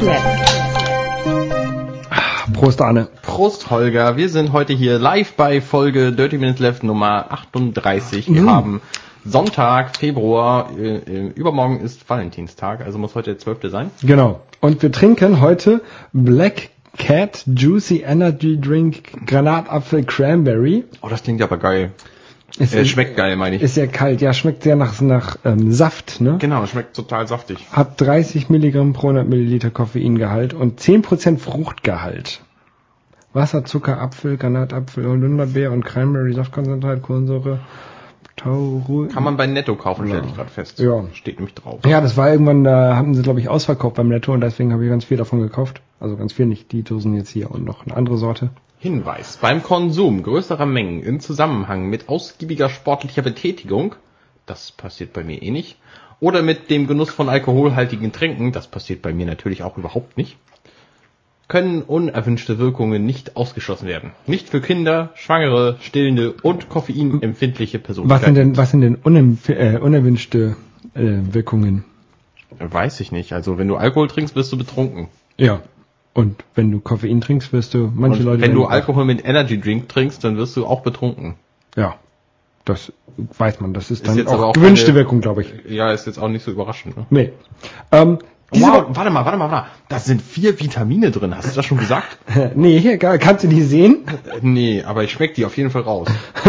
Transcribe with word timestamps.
Left. 0.00 0.24
Prost, 2.54 2.80
Arne. 2.80 3.08
Prost, 3.22 3.70
Holger. 3.70 4.16
Wir 4.16 4.28
sind 4.28 4.52
heute 4.52 4.72
hier 4.72 4.98
live 4.98 5.34
bei 5.34 5.60
Folge 5.60 6.12
Dirty 6.12 6.38
Minutes 6.38 6.60
Left 6.60 6.82
Nummer 6.82 7.26
38. 7.30 8.32
Wir 8.32 8.42
Mhm. 8.42 8.50
haben 8.50 8.80
Sonntag, 9.24 9.96
Februar. 9.96 10.70
Äh, 10.78 10.96
äh, 10.96 11.26
übermorgen 11.34 11.80
ist 11.80 12.08
Valentinstag, 12.08 12.80
also 12.80 12.98
muss 12.98 13.14
heute 13.14 13.30
der 13.30 13.38
12. 13.38 13.70
sein. 13.70 13.90
Genau. 14.02 14.40
Und 14.60 14.82
wir 14.82 14.90
trinken 14.92 15.40
heute 15.40 15.82
Black 16.12 16.70
Cat 16.98 17.44
Juicy 17.46 18.02
Energy 18.06 18.60
Drink 18.60 19.26
Granatapfel 19.26 20.04
Cranberry. 20.04 20.84
Oh, 21.02 21.08
das 21.08 21.22
klingt 21.22 21.40
aber 21.42 21.56
geil. 21.58 21.92
Ist, 22.60 22.74
Äh, 22.74 22.84
schmeckt 22.84 23.16
geil, 23.16 23.36
meine 23.36 23.56
ich. 23.56 23.62
Ist 23.62 23.74
sehr 23.74 23.88
kalt. 23.88 24.20
Ja, 24.20 24.34
schmeckt 24.34 24.62
sehr 24.62 24.76
nach, 24.76 25.00
nach 25.00 25.38
ähm, 25.44 25.72
Saft, 25.72 26.20
ne? 26.20 26.36
Genau, 26.38 26.66
schmeckt 26.66 26.94
total 26.94 27.26
saftig. 27.26 27.58
Hat 27.72 27.98
30 28.00 28.50
Milligramm 28.50 28.92
pro 28.92 29.08
100 29.08 29.26
Milliliter 29.26 29.70
Koffeingehalt 29.70 30.52
und 30.52 30.78
10% 30.78 31.38
Fruchtgehalt. 31.38 32.42
Wasser, 33.32 33.64
Zucker, 33.64 34.00
Apfel, 34.00 34.36
Granatapfel, 34.36 35.06
Holunderbeer 35.06 35.72
und 35.72 35.84
Cranberry 35.84 36.34
Saftkonzentrat, 36.34 37.00
Kohlensäure, 37.00 37.60
Tauru. 38.36 39.08
Kann 39.08 39.22
man 39.22 39.36
bei 39.36 39.46
Netto 39.46 39.74
kaufen, 39.76 40.06
stelle 40.08 40.24
ich 40.26 40.34
gerade 40.34 40.50
fest. 40.50 40.78
Ja. 40.80 41.04
Steht 41.14 41.36
nämlich 41.36 41.54
drauf. 41.54 41.80
Ja, 41.86 42.00
das 42.00 42.16
war 42.16 42.30
irgendwann, 42.30 42.64
da 42.64 42.96
haben 42.96 43.14
sie, 43.14 43.22
glaube 43.22 43.40
ich, 43.40 43.48
ausverkauft 43.48 43.96
beim 43.96 44.08
Netto 44.08 44.32
und 44.34 44.40
deswegen 44.40 44.72
habe 44.72 44.84
ich 44.84 44.90
ganz 44.90 45.04
viel 45.04 45.16
davon 45.16 45.40
gekauft. 45.40 45.80
Also 45.98 46.16
ganz 46.16 46.32
viel 46.32 46.46
nicht, 46.46 46.72
die 46.72 46.82
Dosen 46.82 47.14
jetzt 47.14 47.30
hier 47.30 47.50
und 47.50 47.64
noch 47.64 47.86
eine 47.86 47.96
andere 47.96 48.16
Sorte. 48.18 48.50
Hinweis. 48.80 49.36
Beim 49.36 49.62
Konsum 49.62 50.22
größerer 50.22 50.64
Mengen 50.64 51.02
im 51.02 51.20
Zusammenhang 51.20 51.90
mit 51.90 52.08
ausgiebiger 52.08 52.70
sportlicher 52.70 53.20
Betätigung, 53.20 53.94
das 54.46 54.72
passiert 54.72 55.12
bei 55.12 55.22
mir 55.22 55.42
eh 55.42 55.50
nicht, 55.50 55.76
oder 56.18 56.40
mit 56.40 56.70
dem 56.70 56.86
Genuss 56.86 57.10
von 57.10 57.28
alkoholhaltigen 57.28 58.10
Tränken, 58.10 58.52
das 58.52 58.68
passiert 58.68 59.02
bei 59.02 59.12
mir 59.12 59.26
natürlich 59.26 59.62
auch 59.62 59.76
überhaupt 59.76 60.16
nicht, 60.16 60.38
können 61.46 61.82
unerwünschte 61.82 62.58
Wirkungen 62.58 63.04
nicht 63.04 63.36
ausgeschlossen 63.36 63.86
werden. 63.86 64.12
Nicht 64.26 64.48
für 64.48 64.62
Kinder, 64.62 65.10
Schwangere, 65.14 65.76
Stillende 65.82 66.32
und 66.32 66.70
koffeinempfindliche 66.70 67.80
Personen. 67.80 68.08
Was 68.08 68.22
sind 68.22 68.34
denn, 68.34 68.56
was 68.56 68.70
sind 68.70 68.80
denn 68.80 68.96
äh, 69.48 69.76
unerwünschte 69.76 70.56
äh, 70.94 71.18
Wirkungen? 71.32 71.84
Weiß 72.58 73.00
ich 73.00 73.12
nicht. 73.12 73.34
Also 73.34 73.58
wenn 73.58 73.68
du 73.68 73.76
Alkohol 73.76 74.08
trinkst, 74.08 74.34
wirst 74.36 74.52
du 74.52 74.56
betrunken. 74.56 75.08
Ja. 75.36 75.60
Und 76.20 76.44
wenn 76.54 76.70
du 76.70 76.80
Koffein 76.80 77.20
trinkst, 77.22 77.52
wirst 77.52 77.72
du, 77.74 77.90
manche 77.94 78.18
Und 78.20 78.24
Leute. 78.26 78.42
wenn 78.42 78.54
du 78.54 78.66
Alkohol 78.66 79.04
mit 79.06 79.24
Energy 79.24 79.58
Drink 79.60 79.88
trinkst, 79.88 80.22
dann 80.22 80.36
wirst 80.36 80.54
du 80.56 80.66
auch 80.66 80.82
betrunken. 80.82 81.34
Ja. 81.76 81.94
Das 82.66 82.92
weiß 83.16 83.60
man. 83.60 83.72
Das 83.72 83.90
ist 83.90 84.00
Ist 84.00 84.08
dann 84.08 84.16
jetzt 84.18 84.28
auch, 84.28 84.40
auch 84.40 84.52
gewünschte 84.52 84.86
keine- 84.88 84.98
Wirkung, 84.98 85.20
glaube 85.22 85.42
ich. 85.42 85.52
Ja, 85.68 85.92
ist 85.92 86.06
jetzt 86.06 86.18
auch 86.18 86.28
nicht 86.28 86.44
so 86.44 86.50
überraschend. 86.50 86.96
Ne? 86.96 87.06
Nee. 87.10 87.32
Ähm, 87.90 88.18
diese 88.52 88.66
Wow, 88.66 88.86
warte 88.90 89.10
mal, 89.10 89.24
warte 89.24 89.38
mal, 89.38 89.50
warte 89.50 89.66
mal. 89.66 89.66
Da 89.88 89.98
sind 89.98 90.20
vier 90.20 90.58
Vitamine 90.60 91.10
drin. 91.10 91.34
Hast 91.36 91.50
du 91.52 91.54
das 91.56 91.64
schon 91.64 91.78
gesagt? 91.78 92.18
Nee, 92.54 92.78
hier, 92.80 92.98
ka- 92.98 93.16
kannst 93.18 93.44
du 93.44 93.48
die 93.48 93.62
sehen? 93.62 94.04
Äh, 94.06 94.40
nee, 94.42 94.82
aber 94.82 95.04
ich 95.04 95.12
schmeck 95.12 95.34
die 95.34 95.44
auf 95.46 95.56
jeden 95.56 95.70
Fall 95.70 95.82
raus. 95.82 96.08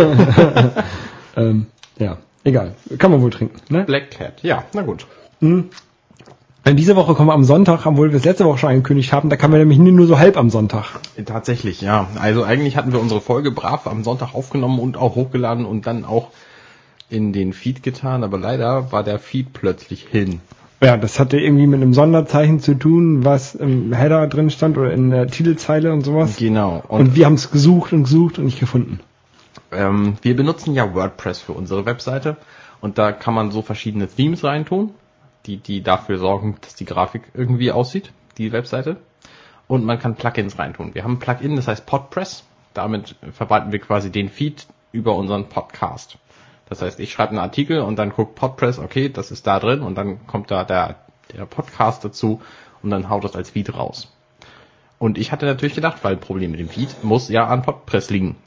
Ähm, 1.37 1.67
ja, 1.97 2.17
egal. 2.43 2.75
Kann 2.97 3.09
man 3.11 3.21
wohl 3.21 3.29
trinken, 3.29 3.55
ne? 3.69 3.85
Black 3.85 4.11
Cat. 4.11 4.43
Ja, 4.43 4.65
na 4.73 4.81
gut. 4.81 5.05
Und 6.63 6.75
diese 6.75 6.95
Woche 6.95 7.15
kommen 7.15 7.29
wir 7.29 7.33
am 7.33 7.43
Sonntag, 7.43 7.85
obwohl 7.87 8.11
wir 8.11 8.17
es 8.17 8.25
letzte 8.25 8.45
Woche 8.45 8.59
schon 8.59 8.69
angekündigt 8.69 9.11
haben, 9.13 9.29
da 9.29 9.35
kamen 9.35 9.53
wir 9.53 9.59
nämlich 9.59 9.79
nur 9.79 10.05
so 10.05 10.19
halb 10.19 10.37
am 10.37 10.51
Sonntag. 10.51 10.99
Tatsächlich, 11.25 11.81
ja. 11.81 12.07
Also 12.19 12.43
eigentlich 12.43 12.77
hatten 12.77 12.93
wir 12.93 12.99
unsere 13.01 13.19
Folge 13.19 13.51
brav 13.51 13.87
am 13.87 14.03
Sonntag 14.03 14.35
aufgenommen 14.35 14.79
und 14.79 14.95
auch 14.95 15.15
hochgeladen 15.15 15.65
und 15.65 15.87
dann 15.87 16.05
auch 16.05 16.29
in 17.09 17.33
den 17.33 17.53
Feed 17.53 17.81
getan, 17.81 18.23
aber 18.23 18.37
leider 18.37 18.91
war 18.91 19.03
der 19.03 19.17
Feed 19.17 19.53
plötzlich 19.53 20.07
hin. 20.09 20.39
Ja, 20.83 20.97
das 20.97 21.19
hatte 21.19 21.39
irgendwie 21.39 21.67
mit 21.67 21.81
einem 21.81 21.93
Sonderzeichen 21.93 22.59
zu 22.59 22.75
tun, 22.75 23.25
was 23.25 23.53
im 23.55 23.93
Header 23.93 24.27
drin 24.27 24.49
stand 24.49 24.77
oder 24.77 24.91
in 24.91 25.09
der 25.09 25.27
Titelzeile 25.27 25.91
und 25.91 26.01
sowas. 26.03 26.37
Genau. 26.37 26.83
Und, 26.87 27.01
Und, 27.01 27.15
wir 27.15 27.25
haben 27.25 27.35
es 27.35 27.51
gesucht 27.51 27.91
und 27.93 28.03
gesucht 28.03 28.39
und 28.39 28.45
nicht 28.45 28.59
gefunden. 28.59 28.99
ähm, 29.71 30.15
wir 30.21 30.35
benutzen 30.35 30.73
ja 30.73 30.93
WordPress 30.93 31.39
für 31.39 31.53
unsere 31.53 31.85
Webseite 31.85 32.37
und 32.81 32.97
da 32.97 33.11
kann 33.11 33.33
man 33.33 33.51
so 33.51 33.61
verschiedene 33.61 34.07
Themes 34.07 34.43
reintun, 34.43 34.91
die, 35.45 35.57
die 35.57 35.81
dafür 35.81 36.17
sorgen, 36.17 36.57
dass 36.61 36.75
die 36.75 36.85
Grafik 36.85 37.23
irgendwie 37.33 37.71
aussieht, 37.71 38.11
die 38.37 38.51
Webseite. 38.51 38.97
Und 39.67 39.85
man 39.85 39.99
kann 39.99 40.15
Plugins 40.15 40.59
reintun. 40.59 40.93
Wir 40.93 41.03
haben 41.03 41.13
ein 41.13 41.19
Plugin, 41.19 41.55
das 41.55 41.67
heißt 41.67 41.85
Podpress. 41.85 42.43
Damit 42.73 43.15
verwalten 43.33 43.71
wir 43.71 43.79
quasi 43.79 44.11
den 44.11 44.29
Feed 44.29 44.67
über 44.91 45.15
unseren 45.15 45.49
Podcast. 45.49 46.17
Das 46.69 46.81
heißt, 46.81 46.99
ich 46.99 47.11
schreibe 47.11 47.31
einen 47.31 47.39
Artikel 47.39 47.81
und 47.81 47.97
dann 47.97 48.11
guckt 48.11 48.35
Podpress, 48.35 48.79
okay, 48.79 49.09
das 49.09 49.31
ist 49.31 49.45
da 49.45 49.59
drin 49.59 49.81
und 49.81 49.95
dann 49.95 50.25
kommt 50.25 50.51
da 50.51 50.63
der, 50.63 50.95
der 51.35 51.45
Podcast 51.45 52.05
dazu 52.05 52.41
und 52.81 52.89
dann 52.89 53.09
haut 53.09 53.23
das 53.23 53.35
als 53.35 53.49
Feed 53.49 53.73
raus. 53.73 54.11
Und 54.97 55.17
ich 55.17 55.31
hatte 55.31 55.45
natürlich 55.45 55.75
gedacht, 55.75 56.03
weil 56.03 56.13
ein 56.13 56.19
Problem 56.19 56.51
mit 56.51 56.59
dem 56.59 56.69
Feed 56.69 57.03
muss 57.03 57.27
ja 57.27 57.47
an 57.47 57.63
Podpress 57.63 58.09
liegen. 58.09 58.37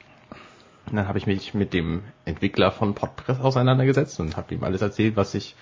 Und 0.87 0.97
dann 0.97 1.09
habe 1.09 1.19
ich 1.19 1.27
mich 1.27 1.55
mit 1.55 1.73
dem 1.73 2.03
Entwickler 2.25 2.71
von 2.71 2.95
Podpress 2.95 3.41
auseinandergesetzt 3.41 4.21
und 4.21 4.37
habe 4.37 4.55
ihm 4.55 4.65
alles 4.65 4.81
erzählt, 4.81 5.17
was 5.17 5.35
ich, 5.35 5.57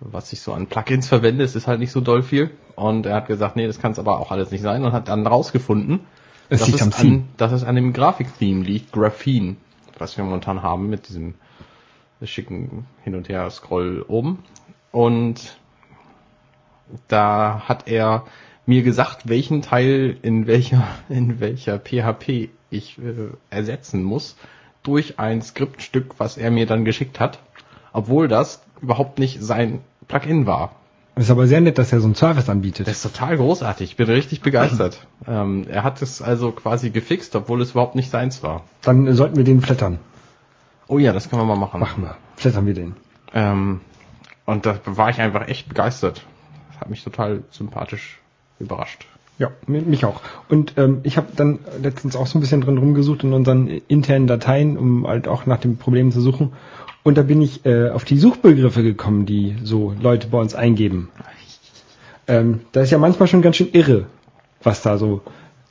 was 0.00 0.32
ich 0.32 0.40
so 0.40 0.52
an 0.52 0.66
Plugins 0.66 1.08
verwende. 1.08 1.44
Es 1.44 1.56
ist 1.56 1.66
halt 1.66 1.80
nicht 1.80 1.92
so 1.92 2.00
doll 2.00 2.22
viel. 2.22 2.50
Und 2.74 3.06
er 3.06 3.16
hat 3.16 3.26
gesagt, 3.26 3.56
nee, 3.56 3.66
das 3.66 3.80
kann 3.80 3.92
es 3.92 3.98
aber 3.98 4.20
auch 4.20 4.30
alles 4.30 4.50
nicht 4.50 4.62
sein 4.62 4.84
und 4.84 4.92
hat 4.92 5.08
dann 5.08 5.26
rausgefunden, 5.26 6.00
Es 6.48 6.60
dass, 6.60 6.68
es 6.68 6.90
Theme. 6.90 7.16
an, 7.16 7.28
dass 7.38 7.52
es 7.52 7.64
an 7.64 7.74
dem 7.74 7.92
Grafik-Theme 7.92 8.62
liegt, 8.62 8.92
Graphene, 8.92 9.56
was 9.98 10.16
wir 10.16 10.24
momentan 10.24 10.62
haben 10.62 10.90
mit 10.90 11.08
diesem 11.08 11.34
schicken 12.22 12.86
Hin- 13.04 13.14
und 13.14 13.28
Her-Scroll 13.28 14.04
oben. 14.06 14.42
Und 14.92 15.56
da 17.08 17.62
hat 17.66 17.88
er 17.88 18.24
mir 18.66 18.82
gesagt, 18.82 19.28
welchen 19.28 19.62
Teil 19.62 20.16
in 20.22 20.46
welcher, 20.46 20.86
in 21.08 21.40
welcher 21.40 21.78
PHP 21.78 22.50
ich 22.70 22.98
äh, 22.98 23.30
ersetzen 23.48 24.02
muss 24.02 24.36
durch 24.82 25.18
ein 25.18 25.42
Skriptstück, 25.42 26.18
was 26.18 26.36
er 26.36 26.50
mir 26.50 26.66
dann 26.66 26.84
geschickt 26.84 27.18
hat, 27.20 27.38
obwohl 27.92 28.28
das 28.28 28.62
überhaupt 28.80 29.18
nicht 29.18 29.42
sein 29.42 29.80
Plugin 30.08 30.46
war. 30.46 30.76
ist 31.16 31.30
aber 31.30 31.46
sehr 31.46 31.60
nett, 31.60 31.78
dass 31.78 31.92
er 31.92 32.00
so 32.00 32.06
einen 32.06 32.14
Service 32.14 32.48
anbietet. 32.48 32.86
Das 32.86 33.04
ist 33.04 33.14
total 33.14 33.36
großartig. 33.36 33.90
Ich 33.90 33.96
bin 33.96 34.08
richtig 34.08 34.42
begeistert. 34.42 35.06
ähm, 35.26 35.66
er 35.68 35.82
hat 35.84 36.02
es 36.02 36.22
also 36.22 36.52
quasi 36.52 36.90
gefixt, 36.90 37.34
obwohl 37.36 37.60
es 37.62 37.72
überhaupt 37.72 37.94
nicht 37.94 38.10
seins 38.10 38.42
war. 38.42 38.64
Dann 38.82 39.12
sollten 39.14 39.36
wir 39.36 39.44
den 39.44 39.60
flattern. 39.60 39.98
Oh 40.88 40.98
ja, 40.98 41.12
das 41.12 41.28
können 41.28 41.42
wir 41.42 41.46
mal 41.46 41.56
machen. 41.56 41.80
Machen 41.80 42.04
wir. 42.04 42.16
Flattern 42.36 42.66
wir 42.66 42.74
den. 42.74 42.94
Ähm, 43.34 43.80
und 44.44 44.66
da 44.66 44.78
war 44.84 45.10
ich 45.10 45.20
einfach 45.20 45.48
echt 45.48 45.68
begeistert. 45.68 46.24
Das 46.70 46.80
hat 46.80 46.90
mich 46.90 47.02
total 47.02 47.42
sympathisch 47.50 48.20
überrascht. 48.58 49.06
Ja, 49.38 49.50
mi- 49.66 49.82
mich 49.82 50.04
auch. 50.04 50.20
Und 50.48 50.74
ähm, 50.78 51.00
ich 51.02 51.16
habe 51.16 51.28
dann 51.36 51.58
letztens 51.82 52.16
auch 52.16 52.26
so 52.26 52.38
ein 52.38 52.40
bisschen 52.40 52.62
drin 52.62 52.78
rumgesucht 52.78 53.22
in 53.24 53.32
unseren 53.32 53.68
internen 53.68 54.26
Dateien, 54.26 54.78
um 54.78 55.06
halt 55.06 55.28
auch 55.28 55.44
nach 55.46 55.58
den 55.58 55.76
Problemen 55.76 56.10
zu 56.12 56.20
suchen. 56.20 56.52
Und 57.02 57.18
da 57.18 57.22
bin 57.22 57.42
ich 57.42 57.64
äh, 57.66 57.90
auf 57.90 58.04
die 58.04 58.18
Suchbegriffe 58.18 58.82
gekommen, 58.82 59.26
die 59.26 59.56
so 59.62 59.94
Leute 60.00 60.28
bei 60.28 60.38
uns 60.38 60.54
eingeben. 60.54 61.10
Ähm, 62.28 62.60
da 62.72 62.80
ist 62.80 62.90
ja 62.90 62.98
manchmal 62.98 63.28
schon 63.28 63.42
ganz 63.42 63.56
schön 63.56 63.68
irre, 63.72 64.06
was 64.62 64.82
da 64.82 64.98
so. 64.98 65.20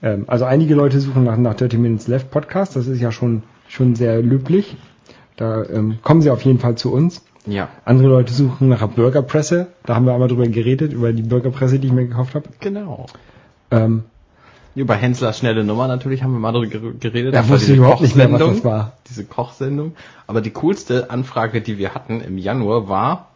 Ähm, 0.02 0.26
also 0.28 0.46
einige 0.46 0.76
Leute 0.76 1.00
suchen 1.00 1.24
nach, 1.26 1.38
nach 1.38 1.56
30 1.56 1.80
Minutes 1.80 2.08
Left 2.08 2.32
Podcast, 2.32 2.76
das 2.76 2.88
ist 2.88 3.02
ja 3.02 3.12
schon, 3.12 3.44
schon 3.68 3.96
sehr 3.96 4.22
löblich. 4.22 4.78
Da 5.36 5.64
ähm, 5.66 5.98
kommen 6.02 6.22
sie 6.22 6.30
auf 6.30 6.44
jeden 6.44 6.60
Fall 6.60 6.76
zu 6.76 6.94
uns. 6.94 7.26
Ja. 7.46 7.68
Andere 7.84 8.08
Leute 8.08 8.34
suchen 8.34 8.70
nach 8.70 8.82
einer 8.82 8.88
Burgerpresse. 8.92 9.68
Da 9.86 9.96
haben 9.96 10.06
wir 10.06 10.14
einmal 10.14 10.30
drüber 10.30 10.48
geredet, 10.48 10.94
über 10.94 11.12
die 11.12 11.24
Burgerpresse, 11.24 11.78
die 11.80 11.88
ich 11.88 11.94
mir 11.94 12.08
gekauft 12.08 12.36
habe. 12.36 12.48
Genau. 12.62 13.08
Ähm, 13.72 14.04
Über 14.76 14.96
Henslers 14.96 15.40
schnelle 15.40 15.64
Nummer 15.64 15.88
natürlich 15.88 16.22
haben 16.24 16.34
wir 16.34 16.40
mal 16.40 16.52
darüber 16.52 16.92
geredet. 17.00 17.34
Da 17.34 17.40
war 17.48 17.50
wusste 17.50 17.72
ich 17.72 17.78
überhaupt 17.78 18.02
nicht 18.02 18.16
mehr, 18.16 18.32
was 18.32 18.40
das 18.40 18.64
war. 18.64 18.94
Diese 19.10 19.24
Kochsendung. 19.26 19.94
Aber 20.28 20.42
die 20.42 20.52
coolste 20.52 21.10
Anfrage, 21.10 21.62
die 21.62 21.78
wir 21.78 21.94
hatten 21.96 22.22
im 22.22 22.38
Januar, 22.38 22.90
war 22.90 23.30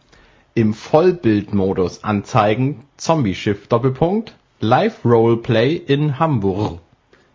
im 0.54 0.74
Vollbildmodus 0.74 2.04
anzeigen, 2.04 2.82
Zombie-Schiff, 2.96 3.68
Doppelpunkt, 3.68 4.34
Live-Roleplay 4.60 5.74
in 5.76 6.18
Hamburg. 6.18 6.78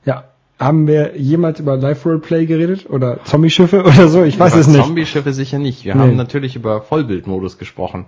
ja. 0.06 0.26
Haben 0.58 0.88
wir 0.88 1.18
jemals 1.18 1.60
über 1.60 1.76
Live-Roleplay 1.76 2.46
geredet? 2.46 2.90
Oder 2.90 3.22
Zombie-Schiffe 3.26 3.84
oder 3.86 4.08
so? 4.08 4.24
Ich 4.24 4.40
weiß 4.40 4.54
über 4.54 4.62
es 4.62 4.68
nicht. 4.68 4.82
Zombie-Schiffe 4.86 5.34
sicher 5.34 5.60
nicht. 5.60 5.84
Wir 5.84 5.96
Nee. 5.96 6.02
haben 6.02 6.16
natürlich 6.16 6.56
über 6.56 6.82
Vollbildmodus 6.82 7.58
gesprochen. 7.58 8.06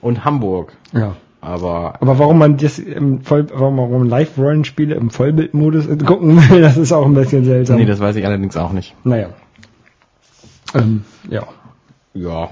Und 0.00 0.24
Hamburg. 0.24 0.72
Ja. 0.94 1.16
Aber 1.46 1.94
Aber 2.00 2.18
warum 2.18 2.38
man 2.38 2.56
das 2.56 2.80
im 2.80 3.20
Voll, 3.22 3.46
warum 3.54 3.76
man 3.76 4.08
Live-Rollenspiele 4.08 4.96
im 4.96 5.10
Vollbildmodus 5.10 5.86
gucken 6.04 6.36
will, 6.50 6.60
das 6.62 6.76
ist 6.76 6.92
auch 6.92 7.06
ein 7.06 7.14
bisschen 7.14 7.44
seltsam. 7.44 7.76
nee, 7.76 7.84
das 7.84 8.00
weiß 8.00 8.16
ich 8.16 8.26
allerdings 8.26 8.56
auch 8.56 8.72
nicht. 8.72 8.94
naja. 9.04 9.28
Ähm, 10.74 11.04
ja. 11.30 11.44
Ja. 12.14 12.48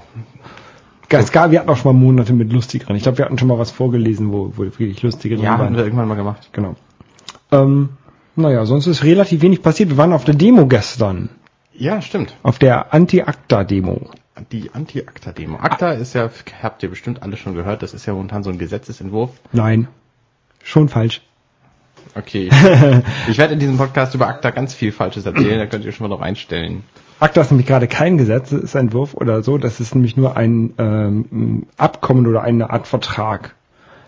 Es 1.09 1.31
gab, 1.31 1.51
wir 1.51 1.59
hatten 1.59 1.69
auch 1.69 1.77
schon 1.77 1.93
mal 1.95 1.99
Monate 2.05 2.33
mit 2.33 2.51
lustigeren. 2.51 2.95
Ich 2.95 3.03
glaube, 3.03 3.17
wir 3.19 3.25
hatten 3.25 3.37
schon 3.37 3.47
mal 3.47 3.59
was 3.59 3.71
vorgelesen, 3.71 4.31
wo, 4.31 4.51
wo 4.55 4.63
wirklich 4.63 5.01
lustige 5.01 5.35
drin 5.35 5.45
Ja, 5.45 5.51
haben 5.51 5.59
waren. 5.59 5.75
wir 5.75 5.83
irgendwann 5.83 6.07
mal 6.07 6.15
gemacht. 6.15 6.49
Genau. 6.51 6.75
Ähm, 7.51 7.89
naja, 8.35 8.65
sonst 8.65 8.87
ist 8.87 9.03
relativ 9.03 9.41
wenig 9.41 9.61
passiert. 9.61 9.89
Wir 9.89 9.97
waren 9.97 10.13
auf 10.13 10.23
der 10.25 10.35
Demo 10.35 10.65
gestern. 10.67 11.29
Ja, 11.73 12.01
stimmt. 12.01 12.35
Auf 12.43 12.59
der 12.59 12.93
Anti-Acta-Demo. 12.93 14.09
Die 14.51 14.71
Anti-Acta-Demo. 14.73 15.57
Acta 15.57 15.91
ist 15.91 16.13
ja, 16.13 16.29
habt 16.61 16.83
ihr 16.83 16.89
bestimmt 16.89 17.23
alle 17.23 17.37
schon 17.37 17.55
gehört, 17.55 17.81
das 17.81 17.93
ist 17.93 18.05
ja 18.05 18.13
momentan 18.13 18.43
so 18.43 18.49
ein 18.49 18.57
Gesetzesentwurf. 18.57 19.31
Nein. 19.53 19.87
Schon 20.63 20.89
falsch. 20.89 21.21
Okay. 22.15 22.49
Ich 23.27 23.37
werde 23.37 23.53
in 23.53 23.59
diesem 23.59 23.77
Podcast 23.77 24.13
über 24.13 24.27
ACTA 24.27 24.51
ganz 24.51 24.73
viel 24.73 24.91
Falsches 24.91 25.25
erzählen, 25.25 25.59
da 25.59 25.65
könnt 25.65 25.85
ihr 25.85 25.91
schon 25.91 26.07
mal 26.07 26.13
drauf 26.13 26.23
einstellen. 26.23 26.83
ACTA 27.19 27.41
ist 27.41 27.51
nämlich 27.51 27.67
gerade 27.67 27.87
kein 27.87 28.17
Gesetzesentwurf 28.17 29.13
oder 29.13 29.41
so, 29.41 29.57
das 29.57 29.79
ist 29.79 29.95
nämlich 29.95 30.17
nur 30.17 30.35
ein 30.35 30.73
ähm, 30.77 31.67
Abkommen 31.77 32.27
oder 32.27 32.43
eine 32.43 32.69
Art 32.69 32.87
Vertrag. 32.87 33.55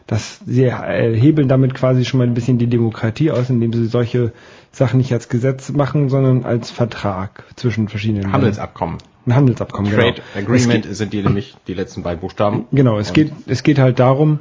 Das, 0.08 0.40
sie 0.46 0.66
äh, 0.66 1.18
hebeln 1.18 1.50
damit 1.50 1.74
quasi 1.74 2.06
schon 2.06 2.20
mal 2.20 2.28
ein 2.28 2.34
bisschen 2.34 2.58
die 2.58 2.68
Demokratie 2.68 3.32
aus, 3.32 3.50
indem 3.50 3.74
sie 3.74 3.88
solche 3.88 4.32
Sachen 4.72 4.98
nicht 5.00 5.12
als 5.12 5.28
Gesetz 5.28 5.70
machen, 5.72 6.10
sondern 6.10 6.46
als 6.46 6.72
Vertrag 6.72 7.44
zwischen 7.56 7.90
verschiedenen 7.90 8.32
Handelsabkommen. 8.32 9.00
Ein 9.28 9.36
Handelsabkommen, 9.36 9.92
Trade 9.92 10.22
genau. 10.34 10.48
Agreement 10.48 10.86
Es 10.86 10.98
sind 11.00 11.12
die 11.12 11.22
nämlich 11.22 11.56
die 11.68 11.74
letzten 11.74 12.02
beiden 12.02 12.22
Buchstaben. 12.22 12.60
geht, 12.60 12.72
genau, 12.72 12.98
es 12.98 13.12
geht, 13.12 13.34
es 13.46 13.62
geht 13.62 13.78
halt 13.78 14.00
darum, 14.00 14.40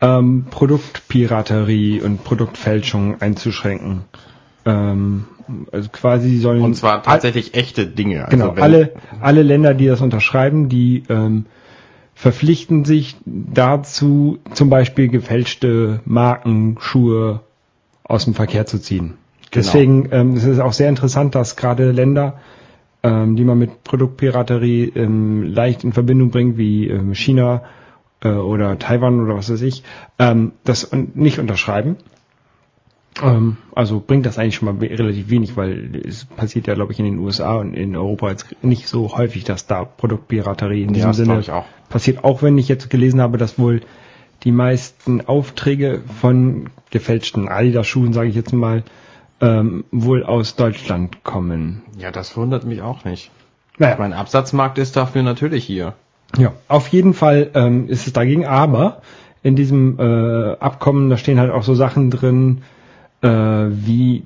ähm, 0.00 0.46
Produktpiraterie 0.50 2.02
und 2.02 2.22
Produktfälschung 2.22 3.20
einzuschränken. 3.20 4.02
Ähm, 4.66 5.24
also 5.72 5.88
quasi 5.90 6.28
sie 6.28 6.38
sollen 6.38 6.62
Und 6.62 6.74
zwar 6.74 7.02
tatsächlich 7.02 7.54
echte 7.54 7.86
Dinge. 7.86 8.26
Also 8.26 8.36
Genau, 8.36 8.60
alle, 8.60 8.92
alle 9.20 9.42
Länder, 9.42 9.74
die 9.74 9.86
das 9.86 10.00
unterschreiben, 10.02 10.68
die 10.68 11.04
ähm, 11.08 11.46
verpflichten 12.14 12.84
sich 12.84 13.16
dazu, 13.24 14.38
zum 14.52 14.68
Beispiel 14.68 15.08
gefälschte 15.08 16.00
Marken, 16.04 16.76
Schuhe 16.80 17.40
aus 18.04 18.24
dem 18.24 18.34
Verkehr 18.34 18.66
zu 18.66 18.78
ziehen. 18.78 19.14
Genau. 19.50 19.64
Deswegen 19.64 20.08
ähm, 20.12 20.36
es 20.36 20.44
ist 20.44 20.58
auch 20.58 20.72
sehr 20.72 20.88
interessant, 20.88 21.34
dass 21.34 21.56
gerade 21.56 21.92
Länder, 21.92 22.40
ähm, 23.06 23.36
die 23.36 23.44
man 23.44 23.58
mit 23.58 23.84
Produktpiraterie 23.84 24.92
ähm, 24.94 25.42
leicht 25.44 25.84
in 25.84 25.92
Verbindung 25.92 26.30
bringt, 26.30 26.56
wie 26.58 26.88
ähm, 26.88 27.14
China 27.14 27.62
äh, 28.22 28.28
oder 28.28 28.78
Taiwan 28.78 29.20
oder 29.24 29.36
was 29.36 29.50
weiß 29.50 29.62
ich, 29.62 29.82
ähm, 30.18 30.52
das 30.64 30.90
nicht 31.14 31.38
unterschreiben. 31.38 31.96
Ähm, 33.22 33.56
also 33.74 34.02
bringt 34.06 34.26
das 34.26 34.38
eigentlich 34.38 34.56
schon 34.56 34.66
mal 34.78 34.84
relativ 34.86 35.30
wenig, 35.30 35.56
weil 35.56 36.02
es 36.06 36.24
passiert 36.26 36.66
ja, 36.66 36.74
glaube 36.74 36.92
ich, 36.92 36.98
in 36.98 37.04
den 37.06 37.18
USA 37.18 37.56
und 37.56 37.74
in 37.74 37.96
Europa 37.96 38.30
jetzt 38.30 38.62
nicht 38.62 38.88
so 38.88 39.16
häufig, 39.16 39.44
dass 39.44 39.66
da 39.66 39.84
Produktpiraterie 39.84 40.82
in 40.82 40.90
Ja, 40.90 40.94
diesem 40.94 41.12
Sinne 41.12 41.42
auch. 41.54 41.64
passiert. 41.88 42.24
Auch 42.24 42.42
wenn 42.42 42.58
ich 42.58 42.68
jetzt 42.68 42.90
gelesen 42.90 43.20
habe, 43.20 43.38
dass 43.38 43.58
wohl 43.58 43.80
die 44.44 44.52
meisten 44.52 45.22
Aufträge 45.26 46.02
von 46.20 46.68
gefälschten 46.90 47.48
Adidas-Schuhen, 47.48 48.12
sage 48.12 48.28
ich 48.28 48.34
jetzt 48.34 48.52
mal, 48.52 48.82
ähm, 49.40 49.84
wohl 49.90 50.24
aus 50.24 50.56
Deutschland 50.56 51.24
kommen. 51.24 51.82
Ja, 51.98 52.10
das 52.10 52.36
wundert 52.36 52.64
mich 52.64 52.82
auch 52.82 53.04
nicht. 53.04 53.30
Naja, 53.78 53.96
Mein 53.98 54.12
Absatzmarkt 54.12 54.78
ist 54.78 54.96
dafür 54.96 55.22
natürlich 55.22 55.64
hier. 55.64 55.94
Ja, 56.38 56.52
auf 56.68 56.88
jeden 56.88 57.14
Fall 57.14 57.50
ähm, 57.54 57.88
ist 57.88 58.06
es 58.06 58.12
dagegen, 58.12 58.46
aber 58.46 59.02
in 59.42 59.54
diesem 59.56 59.98
äh, 59.98 60.56
Abkommen, 60.58 61.08
da 61.10 61.16
stehen 61.16 61.38
halt 61.38 61.52
auch 61.52 61.62
so 61.62 61.74
Sachen 61.74 62.10
drin, 62.10 62.62
äh, 63.22 63.28
wie, 63.28 64.24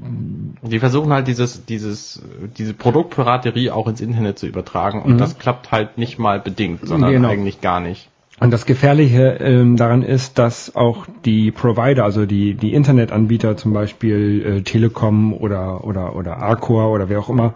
Die 0.62 0.78
versuchen 0.80 1.12
halt 1.12 1.28
dieses, 1.28 1.64
dieses, 1.66 2.22
diese 2.58 2.74
Produktpiraterie 2.74 3.70
auch 3.70 3.86
ins 3.88 4.00
Internet 4.00 4.38
zu 4.38 4.46
übertragen 4.46 5.02
und 5.02 5.18
das 5.18 5.38
klappt 5.38 5.70
halt 5.72 5.96
nicht 5.98 6.18
mal 6.18 6.40
bedingt, 6.40 6.86
sondern 6.86 7.12
Genau. 7.12 7.28
eigentlich 7.28 7.60
gar 7.60 7.80
nicht. 7.80 8.09
Und 8.40 8.50
das 8.50 8.66
Gefährliche 8.66 9.36
ähm, 9.40 9.76
daran 9.76 10.02
ist, 10.02 10.38
dass 10.38 10.74
auch 10.74 11.06
die 11.24 11.50
Provider, 11.50 12.04
also 12.04 12.26
die, 12.26 12.54
die 12.54 12.72
Internetanbieter, 12.74 13.56
zum 13.56 13.72
Beispiel 13.72 14.44
äh, 14.58 14.62
Telekom 14.62 15.32
oder, 15.34 15.84
oder, 15.84 16.16
oder 16.16 16.38
Arcor 16.38 16.90
oder 16.90 17.08
wer 17.08 17.20
auch 17.20 17.28
immer, 17.28 17.54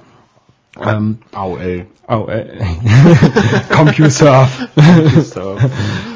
ähm, 0.82 1.18
AOL. 1.32 1.86
äh, 2.30 2.44
CompuServe, 3.70 4.68
So. 5.22 5.56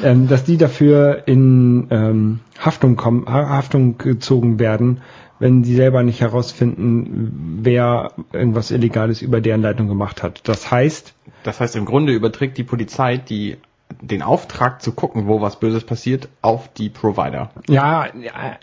ähm, 0.03 0.27
dass 0.27 0.43
die 0.43 0.57
dafür 0.57 1.23
in 1.27 1.87
ähm, 1.91 2.39
Haftung 2.59 2.95
kommen, 2.95 3.25
Ha- 3.27 3.49
Haftung 3.49 3.97
gezogen 3.97 4.59
werden, 4.59 5.01
wenn 5.39 5.63
sie 5.63 5.75
selber 5.75 6.03
nicht 6.03 6.21
herausfinden, 6.21 7.59
wer 7.63 8.11
irgendwas 8.33 8.71
Illegales 8.71 9.21
über 9.21 9.39
deren 9.41 9.61
Leitung 9.61 9.87
gemacht 9.87 10.21
hat. 10.23 10.41
Das 10.47 10.69
heißt, 10.69 11.13
Das 11.43 11.59
heißt, 11.61 11.75
im 11.77 11.85
Grunde 11.85 12.13
überträgt 12.13 12.57
die 12.57 12.63
Polizei 12.65 13.17
die, 13.17 13.57
den 14.01 14.21
Auftrag 14.21 14.81
zu 14.81 14.91
gucken, 14.91 15.27
wo 15.27 15.41
was 15.41 15.59
Böses 15.59 15.83
passiert, 15.83 16.29
auf 16.41 16.71
die 16.73 16.89
Provider. 16.89 17.49
ja, 17.67 18.07
ja 18.15 18.57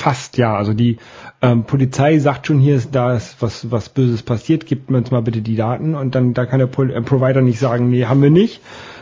fast 0.00 0.38
ja. 0.38 0.56
Also 0.56 0.72
die 0.72 0.96
ähm, 1.42 1.64
Polizei 1.64 2.18
sagt 2.18 2.46
schon, 2.46 2.58
hier 2.58 2.76
ist 2.76 2.94
da 2.94 3.14
ist 3.14 3.36
was 3.40 3.70
was 3.70 3.90
Böses 3.90 4.22
passiert, 4.22 4.66
gibt 4.66 4.90
mir 4.90 4.98
uns 4.98 5.10
mal 5.10 5.22
bitte 5.22 5.42
die 5.42 5.56
Daten 5.56 5.94
und 5.94 6.14
dann 6.14 6.34
da 6.34 6.46
kann 6.46 6.58
der 6.58 6.66
Pol 6.66 6.90
äh, 6.90 7.02
Provider 7.02 7.42
nicht 7.42 7.58
sagen, 7.58 7.90
nee, 7.90 8.06
haben 8.06 8.22
wir 8.22 8.30
nicht, 8.30 8.60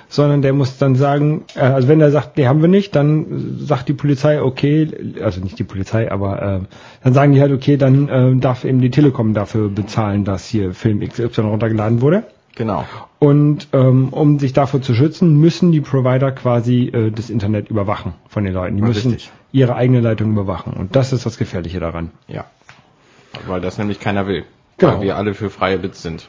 sondern 0.09 0.43
der 0.43 0.53
muss 0.53 0.79
dann 0.79 0.97
sagen, 0.97 1.45
äh, 1.55 1.61
also 1.61 1.89
wenn 1.89 2.01
er 2.01 2.11
sagt, 2.11 2.37
nee, 2.37 2.47
haben 2.47 2.61
wir 2.61 2.69
nicht, 2.69 2.97
dann 2.97 3.59
sagt 3.61 3.89
die 3.89 3.95
Polizei, 3.95 4.43
okay, 4.43 4.89
also 5.23 5.41
nicht 5.41 5.59
die 5.59 5.65
Polizei, 5.65 6.11
aber 6.11 6.43
äh, 6.43 6.61
dann 7.05 7.15
sagen 7.15 7.33
die 7.33 7.41
halt, 7.41 7.53
okay, 7.53 7.77
dann 7.77 8.09
äh, 8.09 8.37
darf 8.41 8.65
eben 8.65 8.81
die 8.81 8.91
Telekom 8.91 9.35
dafür 9.35 9.69
bezahlen, 9.69 10.25
dass 10.25 10.47
hier 10.47 10.75
Film 10.75 11.01
XY 11.01 11.43
runtergeladen 11.43 12.01
wurde. 12.01 12.25
Genau. 12.59 12.85
Und 13.21 13.69
ähm, 13.73 14.09
um 14.11 14.39
sich 14.41 14.53
davor 14.53 14.83
zu 14.83 14.93
schützen, 14.93 15.39
müssen 15.41 15.71
die 15.71 15.81
Provider 15.81 16.33
quasi 16.33 16.89
äh, 16.89 17.11
das 17.13 17.31
Internet 17.31 17.71
überwachen 17.71 18.15
von 18.29 18.43
den 18.45 18.53
Leuten. 18.53 18.77
Die 18.77 18.83
Ja, 18.83 18.89
müssen 18.89 19.13
richtig. 19.13 19.31
ihre 19.53 19.77
eigene 19.77 20.01
Leitung 20.01 20.33
überwachen. 20.33 20.73
Und 20.73 20.97
das 20.97 21.13
ist 21.13 21.25
das 21.25 21.39
Gefährliche 21.39 21.79
daran. 21.79 22.11
Ja. 22.27 22.47
Weil 23.47 23.61
das 23.61 23.79
nämlich 23.79 24.01
keiner 24.01 24.27
will. 24.27 24.45
Genau. 24.77 24.95
Weil 24.95 25.03
wir 25.03 25.17
alle 25.17 25.35
für 25.35 25.51
freie 25.51 25.79
Bits 25.79 26.03
sind. 26.03 26.29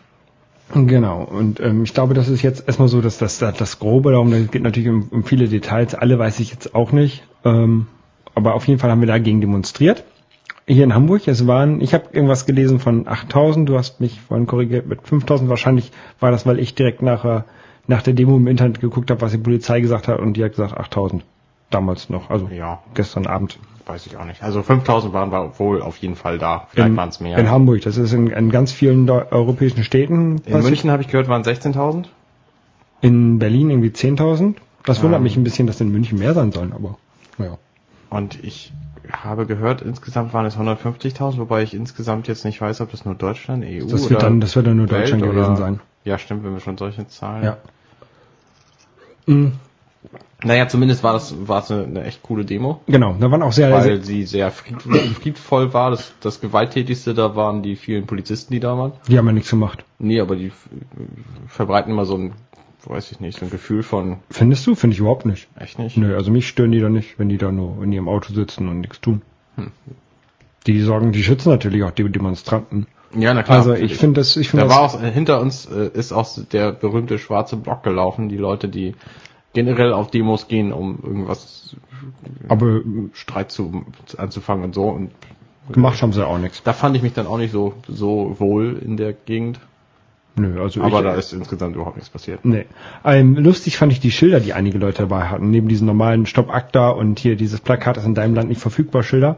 Genau. 0.74 1.24
Und 1.24 1.60
ähm, 1.62 1.84
ich 1.84 1.96
glaube, 1.96 2.14
das 2.14 2.30
ist 2.30 2.44
jetzt 2.44 2.68
erstmal 2.68 2.90
so, 2.90 3.02
dass 3.02 3.18
das 3.18 3.40
das 3.40 3.80
Grobe 3.80 4.12
darum, 4.12 4.30
da 4.30 4.38
geht 4.40 4.62
natürlich 4.62 4.90
um, 4.90 5.08
um 5.10 5.24
viele 5.24 5.48
Details. 5.48 5.96
Alle 5.96 6.20
weiß 6.20 6.40
ich 6.40 6.52
jetzt 6.52 6.76
auch 6.76 6.92
nicht. 6.92 7.24
Ähm, 7.44 7.88
aber 8.36 8.54
auf 8.54 8.68
jeden 8.68 8.80
Fall 8.80 8.92
haben 8.92 9.02
wir 9.02 9.08
dagegen 9.08 9.42
demonstriert. 9.42 10.04
Hier 10.72 10.84
in 10.84 10.94
Hamburg, 10.94 11.28
es 11.28 11.48
waren, 11.48 11.82
ich 11.82 11.96
habe 11.96 12.06
irgendwas 12.12 12.46
gelesen 12.46 12.80
von 12.80 13.08
8000, 13.08 13.68
du 13.68 13.76
hast 13.78 14.00
mich 14.02 14.22
vorhin 14.22 14.46
korrigiert 14.46 14.86
mit 14.86 15.02
5000, 15.08 15.50
wahrscheinlich 15.50 15.92
war 16.20 16.30
das, 16.30 16.46
weil 16.46 16.60
ich 16.60 16.76
direkt 16.76 17.02
nachher, 17.02 17.46
nach 17.88 18.04
der 18.04 18.14
Demo 18.14 18.38
im 18.38 18.46
Internet 18.46 18.80
geguckt 18.80 19.10
habe, 19.10 19.22
was 19.22 19.32
die 19.32 19.40
Polizei 19.40 19.82
gesagt 19.82 20.08
hat 20.08 20.20
und 20.20 20.34
die 20.34 20.44
hat 20.44 20.52
gesagt 20.52 20.78
8000. 20.78 21.24
Damals 21.72 22.10
noch, 22.12 22.30
also 22.30 22.48
Ja. 22.54 22.84
gestern 22.94 23.26
Abend. 23.26 23.58
Weiß 23.88 24.06
ich 24.06 24.16
auch 24.18 24.26
nicht. 24.26 24.44
Also 24.44 24.62
5000 24.62 25.12
waren 25.12 25.32
wir 25.32 25.58
wohl 25.58 25.82
auf 25.82 25.98
jeden 25.98 26.16
Fall 26.16 26.38
da. 26.38 26.68
Vielleicht 26.70 26.96
waren 26.96 27.10
es 27.10 27.20
mehr. 27.20 27.40
In 27.40 27.50
Hamburg, 27.50 27.82
das 27.82 27.98
ist 27.98 28.14
in, 28.14 28.28
in 28.28 28.52
ganz 28.52 28.72
vielen 28.72 29.10
europäischen 29.10 29.84
Städten. 29.84 30.40
In. 30.46 30.62
München 30.62 30.92
habe 30.92 31.02
ich 31.02 31.08
gehört, 31.08 31.28
waren 31.28 31.42
16.000. 31.42 32.06
In 33.02 33.40
Berlin 33.40 33.72
irgendwie 33.72 33.90
10.000. 33.90 34.54
Das 34.86 35.02
wundert 35.02 35.18
Ähm. 35.20 35.24
mich 35.24 35.36
ein 35.36 35.44
bisschen, 35.44 35.66
dass 35.66 35.82
in 35.82 35.90
München 35.92 36.20
mehr 36.20 36.36
sein 36.36 36.52
sollen, 36.52 36.74
aber 36.74 36.98
naja. 37.40 37.58
Und 38.12 38.44
ich 38.44 38.72
habe 39.12 39.46
gehört, 39.46 39.82
insgesamt 39.82 40.34
waren 40.34 40.46
es 40.46 40.58
150.000, 40.58 41.38
wobei 41.38 41.64
ich 41.64 41.74
insgesamt 41.74 42.28
jetzt 42.28 42.46
nicht 42.46 42.62
weiß, 42.62 42.82
ob 42.82 42.92
das 42.92 43.06
nur 43.06 43.16
Deutschland, 43.16 43.64
EU 43.66 43.86
Das 43.88 44.02
oder 44.04 44.10
wird 44.12 44.24
dann, 44.24 44.42
das 44.42 44.56
wird 44.56 44.68
dann 44.68 44.78
nur 44.78 44.90
Welt 44.90 45.04
Deutschland 45.04 45.24
oder- 45.24 45.32
gewesen 45.34 45.56
sein. 45.56 45.80
Ja, 46.06 46.18
stimmt, 46.18 46.44
wenn 46.44 46.54
wir 46.54 46.60
schon 46.62 46.78
solche 46.78 47.08
Zahlen. 47.08 47.44
Ja. 47.44 47.58
Mhm. 49.26 49.54
Naja, 50.42 50.70
zumindest 50.70 51.04
war 51.04 51.12
das, 51.12 51.36
war 51.48 51.62
es 51.62 51.70
eine, 51.70 51.84
eine 51.84 52.04
echt 52.06 52.24
coole 52.24 52.46
Demo, 52.46 52.80
Genau, 52.88 53.14
da 53.20 53.30
waren 53.30 53.44
auch 53.44 53.52
sehr, 53.52 53.70
weil 53.72 53.82
sehr 53.84 54.02
sie 54.02 54.24
sehr 54.26 54.50
fried, 54.52 54.82
friedvoll 54.82 55.74
war. 55.74 55.92
Das, 55.92 56.14
das 56.22 56.40
gewalttätigste 56.40 57.14
da 57.14 57.36
waren 57.36 57.62
die 57.62 57.76
vielen 57.76 58.06
Polizisten, 58.08 58.54
die 58.54 58.62
da 58.62 58.78
waren. 58.78 58.94
die 59.10 59.18
haben 59.18 59.26
ja 59.26 59.34
nichts 59.34 59.50
gemacht. 59.50 59.84
Nee, 60.00 60.22
aber 60.22 60.38
die 60.38 60.54
verbreiten 61.50 61.92
immer 61.92 62.06
so 62.06 62.16
ein, 62.18 62.34
weiß 62.86 63.12
ich 63.12 63.20
nicht, 63.20 63.40
so 63.40 63.46
ein 63.46 63.52
Gefühl 63.52 63.84
von, 63.84 64.18
Findest 64.30 64.66
du? 64.68 64.76
Finde 64.76 64.94
ich 64.94 65.00
überhaupt 65.00 65.26
nicht. 65.26 65.48
echt 65.58 65.80
nicht? 65.80 65.98
Nö, 65.98 66.16
also 66.16 66.32
mich 66.32 66.48
stören 66.48 66.72
die 66.72 66.80
da 66.80 66.90
nicht, 66.90 67.20
wenn 67.20 67.30
die 67.30 67.38
da 67.38 67.52
nur 67.52 67.84
in 67.84 67.92
ihrem 67.92 68.08
Auto 68.08 68.34
sitzen 68.34 68.68
und 68.68 68.80
nichts 68.82 69.02
tun. 69.02 69.22
Hm. 69.56 69.72
Die 70.68 70.82
sorgen, 70.82 71.12
die 71.12 71.24
schützen 71.24 71.50
natürlich 71.50 71.84
auch 71.84 71.92
die 71.92 72.10
Demonstranten. 72.10 72.88
Ja, 73.16 73.34
na 73.34 73.44
klar. 73.44 73.58
also 73.58 73.74
ich 73.74 73.96
finde 73.96 74.22
das, 74.22 74.36
ich 74.38 74.50
finde 74.50 74.68
Da 74.68 74.70
das, 74.70 74.78
war 74.78 74.84
auch, 74.84 75.14
hinter 75.14 75.42
uns 75.42 75.66
äh, 75.66 75.90
ist 75.94 76.12
auch 76.12 76.28
der 76.52 76.72
berühmte 76.72 77.18
schwarze 77.18 77.58
Block 77.58 77.84
gelaufen, 77.84 78.30
die 78.30 78.38
Leute, 78.38 78.70
die 78.70 78.96
generell 79.54 79.94
auf 79.94 80.12
Demos 80.12 80.48
gehen, 80.48 80.72
um 80.72 81.00
irgendwas 81.02 81.76
aber 82.48 82.82
Streit 83.14 83.52
zu, 83.52 83.86
anzufangen 84.18 84.64
und 84.64 84.76
so. 84.76 84.90
Und 84.90 85.12
gemacht 85.72 86.02
haben 86.02 86.14
sie 86.14 86.26
auch 86.26 86.38
nichts. 86.38 86.64
da 86.64 86.74
fand 86.74 86.96
ich 86.96 87.02
mich 87.04 87.14
dann 87.14 87.28
auch 87.28 87.38
nicht 87.38 87.52
so, 87.52 87.74
so 87.88 88.36
wohl 88.40 88.80
in 88.84 88.98
der 88.98 89.14
Gegend. 89.14 89.60
Nö, 90.40 90.62
also 90.62 90.82
Aber 90.82 91.00
ich, 91.00 91.04
da 91.04 91.14
ist 91.16 91.34
insgesamt 91.34 91.76
überhaupt 91.76 91.98
nichts 91.98 92.10
passiert. 92.10 92.44
Nee. 92.44 92.66
Ähm, 93.04 93.36
lustig 93.36 93.78
fand 93.78 93.92
ich 93.92 94.00
die 94.00 94.12
Schilder, 94.12 94.40
die 94.40 94.54
einige 94.54 94.78
Leute 94.78 95.00
dabei 95.04 95.26
hatten. 95.26 95.52
Neben 95.52 95.68
diesen 95.68 95.86
normalen 95.88 96.26
Stopp 96.26 96.54
Akta 96.54 96.90
und 96.90 97.20
hier 97.20 97.36
dieses 97.36 97.60
Plakat 97.60 97.98
ist 97.98 98.06
in 98.06 98.16
deinem 98.16 98.36
Land 98.36 98.50
nicht 98.50 98.62
verfügbar 98.62 99.04
Schilder. 99.04 99.38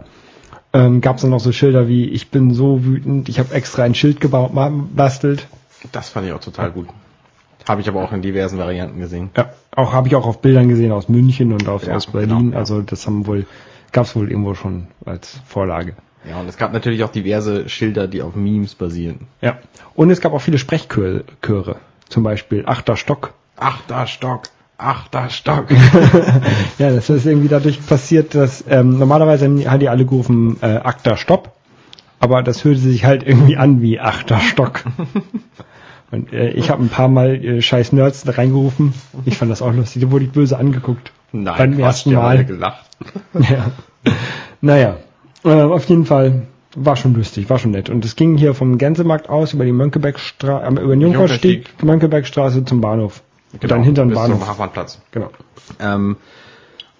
Ähm, 0.73 1.01
Gab 1.01 1.17
es 1.17 1.23
dann 1.23 1.31
noch 1.31 1.39
so 1.39 1.51
Schilder 1.51 1.87
wie 1.87 2.05
ich 2.09 2.29
bin 2.29 2.53
so 2.53 2.85
wütend, 2.85 3.27
ich 3.29 3.39
habe 3.39 3.53
extra 3.53 3.83
ein 3.83 3.95
Schild 3.95 4.21
gebaut, 4.21 4.51
bastelt. 4.95 5.47
Das 5.91 6.09
fand 6.09 6.27
ich 6.27 6.33
auch 6.33 6.39
total 6.39 6.71
gut. 6.71 6.87
Habe 7.67 7.81
ich 7.81 7.89
aber 7.89 8.03
auch 8.03 8.11
in 8.11 8.21
diversen 8.21 8.57
Varianten 8.57 8.99
gesehen. 8.99 9.29
Ja, 9.35 9.51
auch 9.75 9.93
habe 9.93 10.07
ich 10.07 10.15
auch 10.15 10.25
auf 10.25 10.41
Bildern 10.41 10.69
gesehen 10.69 10.91
aus 10.91 11.09
München 11.09 11.53
und 11.53 11.67
aus, 11.67 11.85
Ja, 11.85 11.95
aus 11.95 12.07
Berlin. 12.07 12.29
genau, 12.29 12.51
ja. 12.53 12.57
Also 12.57 12.81
das 12.81 13.05
haben 13.05 13.27
wohl 13.27 13.45
gab 13.91 14.05
es 14.05 14.15
wohl 14.15 14.29
irgendwo 14.29 14.53
schon 14.55 14.87
als 15.05 15.39
Vorlage. 15.45 15.95
Ja, 16.29 16.39
und 16.39 16.47
es 16.47 16.57
gab 16.57 16.71
natürlich 16.73 17.03
auch 17.03 17.11
diverse 17.11 17.67
Schilder, 17.67 18.07
die 18.07 18.21
auf 18.21 18.35
Memes 18.35 18.75
basieren. 18.75 19.27
Ja. 19.41 19.57
Und 19.95 20.11
es 20.11 20.21
gab 20.21 20.33
auch 20.33 20.41
viele 20.41 20.57
Sprechchöre. 20.57 21.75
Zum 22.09 22.23
Beispiel 22.23 22.63
Achter 22.65 22.95
Stock. 22.95 23.33
Achter 23.57 24.07
Stock, 24.07 24.43
achter 24.77 25.29
Stock. 25.29 25.65
ja, 26.79 26.91
das 26.91 27.09
ist 27.09 27.25
irgendwie 27.25 27.47
dadurch 27.47 27.85
passiert, 27.85 28.33
dass 28.33 28.63
ähm, 28.67 28.97
normalerweise 28.97 29.45
haben 29.69 29.79
die 29.79 29.89
alle 29.89 30.05
gerufen 30.05 30.57
äh, 30.61 30.77
Achter 30.83 31.15
Stopp, 31.17 31.51
aber 32.19 32.43
das 32.43 32.63
hörte 32.63 32.79
sich 32.79 33.05
halt 33.05 33.23
irgendwie 33.23 33.57
an 33.57 33.81
wie 33.81 33.99
achter 33.99 34.39
Stock. 34.39 34.83
Und 36.11 36.33
äh, 36.33 36.49
ich 36.51 36.69
habe 36.69 36.83
ein 36.83 36.89
paar 36.89 37.07
Mal 37.07 37.43
äh, 37.43 37.61
scheiß 37.61 37.93
Nerds 37.93 38.23
da 38.23 38.33
reingerufen. 38.33 38.93
Ich 39.25 39.37
fand 39.37 39.49
das 39.49 39.61
auch 39.61 39.73
lustig. 39.73 40.03
Da 40.03 40.11
wurde 40.11 40.25
ich 40.25 40.31
böse 40.31 40.57
angeguckt. 40.57 41.11
Nein, 41.31 41.55
beim 41.57 41.79
ersten 41.79 42.13
Mal. 42.13 42.43
gelacht. 42.45 42.85
Ja. 43.33 43.71
Naja, 44.61 44.97
äh, 45.43 45.49
auf 45.49 45.85
jeden 45.85 46.05
Fall 46.05 46.43
war 46.75 46.95
schon 46.95 47.13
lustig, 47.13 47.49
war 47.49 47.59
schon 47.59 47.71
nett. 47.71 47.89
Und 47.89 48.05
es 48.05 48.15
ging 48.15 48.37
hier 48.37 48.53
vom 48.53 48.77
Gänsemarkt 48.77 49.29
aus 49.29 49.53
über 49.53 49.65
die 49.65 49.71
Mönckebergstraße, 49.71 50.65
äh, 50.65 50.81
über 50.81 50.95
den 50.95 51.01
Jungfernstieg, 51.01 51.83
Mönckebergstraße 51.83 52.65
zum 52.65 52.81
Bahnhof. 52.81 53.21
Und 53.53 53.69
dann 53.69 53.83
hinter 53.83 54.05
den 54.05 54.13
Bahnhof. 54.13 54.39
Zum 54.39 54.47
Hafenplatz. 54.47 54.99
Genau. 55.11 55.29
Ähm, 55.79 56.15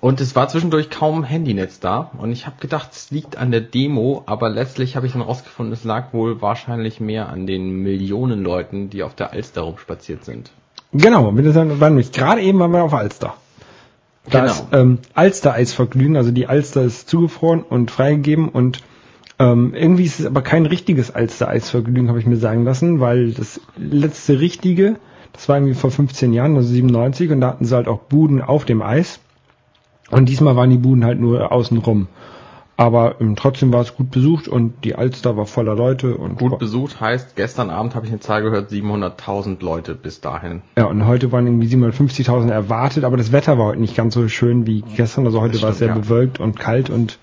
und 0.02 0.20
es 0.20 0.36
war 0.36 0.48
zwischendurch 0.50 0.90
kaum 0.90 1.24
Handynetz 1.24 1.80
da. 1.80 2.12
Und 2.18 2.32
ich 2.32 2.48
habe 2.48 2.56
gedacht, 2.60 2.90
es 2.92 3.12
liegt 3.12 3.38
an 3.38 3.52
der 3.52 3.62
Demo, 3.62 4.24
aber 4.26 4.50
letztlich 4.50 4.96
habe 4.96 5.06
ich 5.06 5.14
dann 5.14 5.22
rausgefunden, 5.22 5.72
es 5.74 5.84
lag 5.84 6.12
wohl 6.12 6.42
wahrscheinlich 6.42 7.00
mehr 7.00 7.30
an 7.30 7.46
den 7.46 7.84
Millionen 7.84 8.44
Leuten, 8.44 8.90
die 8.90 9.04
auf 9.04 9.14
der 9.14 9.32
Alster 9.32 9.62
rumspaziert 9.62 10.26
sind. 10.26 10.52
Genau, 10.92 11.34
wir 11.34 11.56
waren 11.56 11.94
nämlich 11.94 12.12
gerade 12.12 12.42
eben 12.42 12.60
waren 12.60 12.72
wir 12.72 12.84
auf 12.84 12.94
Alster. 12.94 13.36
Da 14.30 14.42
Genau. 14.42 14.52
ist 14.52 14.66
ähm, 14.72 15.00
Alster-Eisverglühen, 15.16 16.16
also 16.16 16.32
die 16.32 16.48
Alster 16.48 16.84
ist 16.84 17.10
zugefroren 17.10 17.64
und 17.64 17.90
freigegeben 17.92 18.50
und 18.50 18.82
ähm, 19.40 19.74
irgendwie 19.74 20.04
ist 20.06 20.20
es 20.20 20.26
aber 20.28 20.42
kein 20.44 20.68
richtiges 20.68 21.10
Alster-Eisverglühen, 21.10 22.10
habe 22.10 22.20
ich 22.20 22.28
mir 22.28 22.38
sagen 22.38 22.64
lassen, 22.64 23.00
weil 23.00 23.32
das 23.32 23.60
letzte 23.78 24.40
richtige, 24.40 24.98
das 25.34 25.50
war 25.50 25.58
irgendwie 25.58 25.74
vor 25.74 25.90
15 25.90 26.34
Jahren, 26.34 26.56
also 26.56 26.70
97, 26.70 27.32
und 27.32 27.42
da 27.42 27.48
hatten 27.48 27.66
sie 27.66 27.76
halt 27.76 27.88
auch 27.88 28.00
Buden 28.00 28.42
auf 28.42 28.66
dem 28.66 28.82
Eis. 28.84 29.20
Und 30.12 30.30
diesmal 30.30 30.56
waren 30.56 30.70
die 30.70 30.78
Buden 30.78 31.06
halt 31.06 31.20
nur 31.20 31.52
außen 31.52 31.78
rum. 31.80 32.08
Aber 32.78 33.22
ähm, 33.22 33.36
trotzdem 33.36 33.72
war 33.72 33.82
es 33.82 33.96
gut 33.96 34.10
besucht 34.12 34.48
und 34.48 34.84
die 34.84 34.96
Alster 34.96 35.38
war 35.38 35.46
voller 35.46 35.76
Leute 35.76 36.16
und 36.16 36.40
Gut 36.40 36.58
besucht 36.58 37.00
heißt, 37.00 37.36
gestern 37.36 37.70
Abend 37.70 37.94
habe 37.94 38.06
ich 38.06 38.12
eine 38.12 38.20
Zahl 38.22 38.42
gehört, 38.42 38.72
700.000 38.72 39.64
Leute 39.64 39.94
bis 39.94 40.20
dahin. 40.20 40.64
Ja, 40.78 40.86
und 40.86 41.06
heute 41.06 41.32
waren 41.32 41.46
irgendwie 41.46 41.68
750.000 41.68 42.50
erwartet, 42.50 43.04
aber 43.04 43.18
das 43.18 43.32
Wetter 43.32 43.60
war 43.60 43.68
heute 43.68 43.82
nicht 43.82 43.96
ganz 43.96 44.16
so 44.16 44.28
schön 44.28 44.66
wie 44.66 44.82
gestern. 44.82 45.26
Also 45.26 45.42
heute 45.42 45.62
war 45.62 45.70
es 45.70 45.78
sehr 45.78 45.90
ja. 45.90 45.96
bewölkt 45.96 46.40
und 46.40 46.60
kalt 46.60 46.90
und 46.90 47.20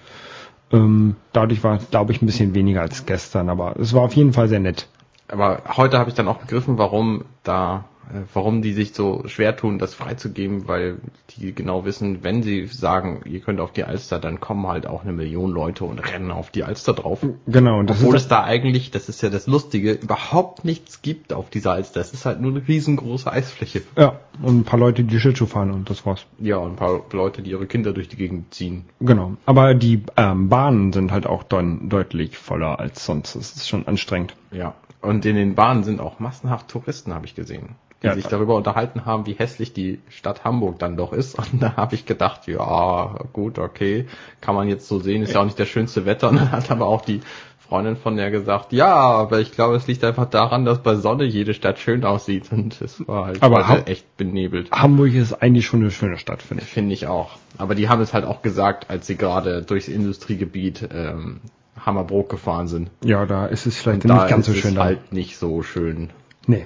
ähm, 0.73 1.17
dadurch 1.33 1.65
war, 1.65 1.79
glaube 1.79 2.13
ich, 2.13 2.23
ein 2.23 2.27
bisschen 2.27 2.55
weniger 2.55 2.83
als 2.83 3.07
gestern. 3.07 3.49
Aber 3.49 3.77
es 3.79 3.95
war 3.95 4.03
auf 4.03 4.15
jeden 4.15 4.33
Fall 4.33 4.49
sehr 4.49 4.61
nett. 4.61 4.87
Aber 5.29 5.63
heute 5.77 5.99
habe 5.99 6.09
ich 6.09 6.17
dann 6.17 6.29
auch 6.29 6.39
begriffen, 6.39 6.79
warum 6.79 7.25
da, 7.43 7.85
warum 8.33 8.63
die 8.63 8.73
sich 8.73 8.95
so 8.95 9.25
schwer 9.27 9.57
tun, 9.57 9.79
das 9.79 9.95
freizugeben, 9.95 10.69
weil 10.69 10.99
die 11.31 11.55
genau 11.55 11.85
wissen, 11.85 12.23
wenn 12.23 12.43
sie 12.43 12.67
sagen, 12.67 13.21
ihr 13.25 13.41
könnt 13.41 13.61
auf 13.61 13.73
die 13.73 13.85
Alster, 13.85 14.19
dann 14.19 14.41
kommen 14.41 14.67
halt 14.67 14.87
auch 14.87 15.03
eine 15.03 15.13
Million 15.13 15.51
Leute 15.51 15.85
und 15.85 15.99
rennen 15.99 16.31
auf 16.31 16.51
die 16.51 16.65
Alster 16.65 16.95
drauf. 16.95 17.25
Genau, 17.47 17.79
und 17.79 17.91
das 17.91 18.01
Obwohl 18.01 18.17
ist 18.17 18.23
es 18.23 18.29
da 18.29 18.45
eigentlich, 18.45 18.91
das 18.91 19.09
ist 19.09 19.23
ja 19.23 19.31
das 19.31 19.47
Lustige, 19.47 19.93
überhaupt 19.93 20.65
nichts 20.65 21.03
gibt 21.03 21.33
auf 21.33 21.51
dieser 21.51 21.73
Alster. 21.73 22.01
Es 22.01 22.13
ist 22.13 22.27
halt 22.27 22.41
nur 22.41 22.51
eine 22.53 22.67
riesengroße 22.67 23.31
Eisfläche. 23.31 23.83
ja 23.97 24.19
und 24.43 24.61
ein 24.61 24.65
paar 24.65 24.79
Leute, 24.79 25.05
die 25.05 25.19
Schlittschuh 25.19 25.47
fahren 25.47 25.71
und 25.71 25.91
das 25.91 26.07
war's. 26.07 26.27
Ja, 26.39 26.57
und 26.57 26.73
ein 26.73 26.77
paar 26.77 27.01
Leute, 27.13 27.43
die 27.43 27.51
ihre 27.51 27.67
Kinder 27.67 27.93
durch 27.93 28.09
die 28.09 28.17
Gegend 28.17 28.55
ziehen. 28.55 28.85
Genau. 29.01 29.37
Aber 29.47 29.75
die 29.75 30.03
ähm, 30.17 30.49
Bahnen 30.49 30.93
sind 30.93 31.13
halt 31.13 31.27
auch 31.27 31.43
dann 31.43 31.89
deutlich 31.89 32.39
voller 32.39 32.79
als 32.79 33.05
sonst. 33.05 33.35
Das 33.35 33.57
ist 33.57 33.69
schon 33.69 33.87
anstrengend. 33.87 34.35
Ja. 34.53 34.75
Und 35.01 35.25
in 35.27 35.37
den 35.37 35.55
Bahnen 35.55 35.85
sind 35.85 36.01
auch 36.01 36.19
massenhaft 36.19 36.69
Touristen, 36.69 37.15
habe 37.15 37.27
ich 37.27 37.35
gesehen. 37.35 37.77
Die 38.03 38.07
Ja. 38.07 38.15
sich 38.15 38.27
darüber 38.27 38.55
unterhalten 38.55 39.07
haben, 39.07 39.27
wie 39.27 39.33
hässlich 39.35 39.73
die 39.73 39.99
Stadt 40.09 40.45
Hamburg 40.45 40.79
dann 40.79 40.97
doch 40.97 41.13
ist. 41.13 41.37
Und 41.39 41.61
da 41.63 41.75
habe 41.77 41.95
ich 41.97 42.07
gedacht, 42.07 42.47
ja, 42.47 43.17
gut, 43.33 43.59
okay, 43.59 44.07
kann 44.41 44.55
man 44.55 44.69
jetzt 44.69 44.87
so 44.87 45.01
sehen, 45.01 45.23
ist 45.23 45.35
ja 45.35 45.41
auch 45.41 45.45
nicht 45.45 45.59
das 45.59 45.69
schönste 45.69 46.07
Wetter. 46.07 46.29
Und 46.31 46.37
dann 46.37 46.53
hat 46.53 46.71
aber 46.71 46.87
auch 46.87 47.01
die 47.05 47.21
Freundin 47.69 47.97
von 47.97 48.17
der 48.17 48.31
gesagt, 48.31 48.73
ja, 48.73 48.95
aber 48.95 49.41
ich 49.41 49.53
glaube, 49.53 49.75
es 49.77 49.87
liegt 49.89 50.03
einfach 50.05 50.25
daran, 50.27 50.65
dass 50.65 50.83
bei 50.83 50.95
Sonne 50.95 51.25
jede 51.25 51.53
Stadt 51.55 51.79
schön 51.81 52.05
aussieht. 52.05 52.51
Und 52.53 52.81
es 52.81 53.07
war 53.07 53.27
halt 53.27 53.43
heute 53.43 53.69
Ham- 53.69 53.83
echt 53.87 54.17
benebelt. 54.17 54.71
Hamburg 54.71 55.13
ist 55.13 55.35
eigentlich 55.35 55.67
schon 55.67 55.81
eine 55.81 55.91
schöne 55.91 56.17
Stadt, 56.19 56.41
finde 56.41 56.63
ich. 56.63 56.71
Finde 56.71 56.95
ich 56.95 57.09
auch. 57.09 57.33
Aber 57.59 57.75
die 57.75 57.89
haben 57.89 58.01
es 58.01 58.15
halt 58.15 58.25
auch 58.25 58.41
gesagt, 58.43 58.89
als 58.89 59.07
sie 59.09 59.17
gerade 59.17 59.63
durchs 59.63 59.89
Industriegebiet 59.89 60.89
ähm, 60.95 61.41
Hammerbrook 61.85 62.29
gefahren 62.31 62.69
sind. 62.69 62.91
Ja, 63.05 63.27
da 63.27 63.47
ist 63.47 63.67
es 63.67 63.77
vielleicht 63.77 64.05
nicht 64.05 64.29
ganz 64.29 64.47
so 64.47 64.53
ist 64.53 64.59
schön. 64.61 64.71
es 64.71 64.77
da. 64.77 64.85
halt 64.85 65.13
nicht 65.13 65.37
so 65.37 65.63
schön. 65.63 66.11
Nee. 66.47 66.65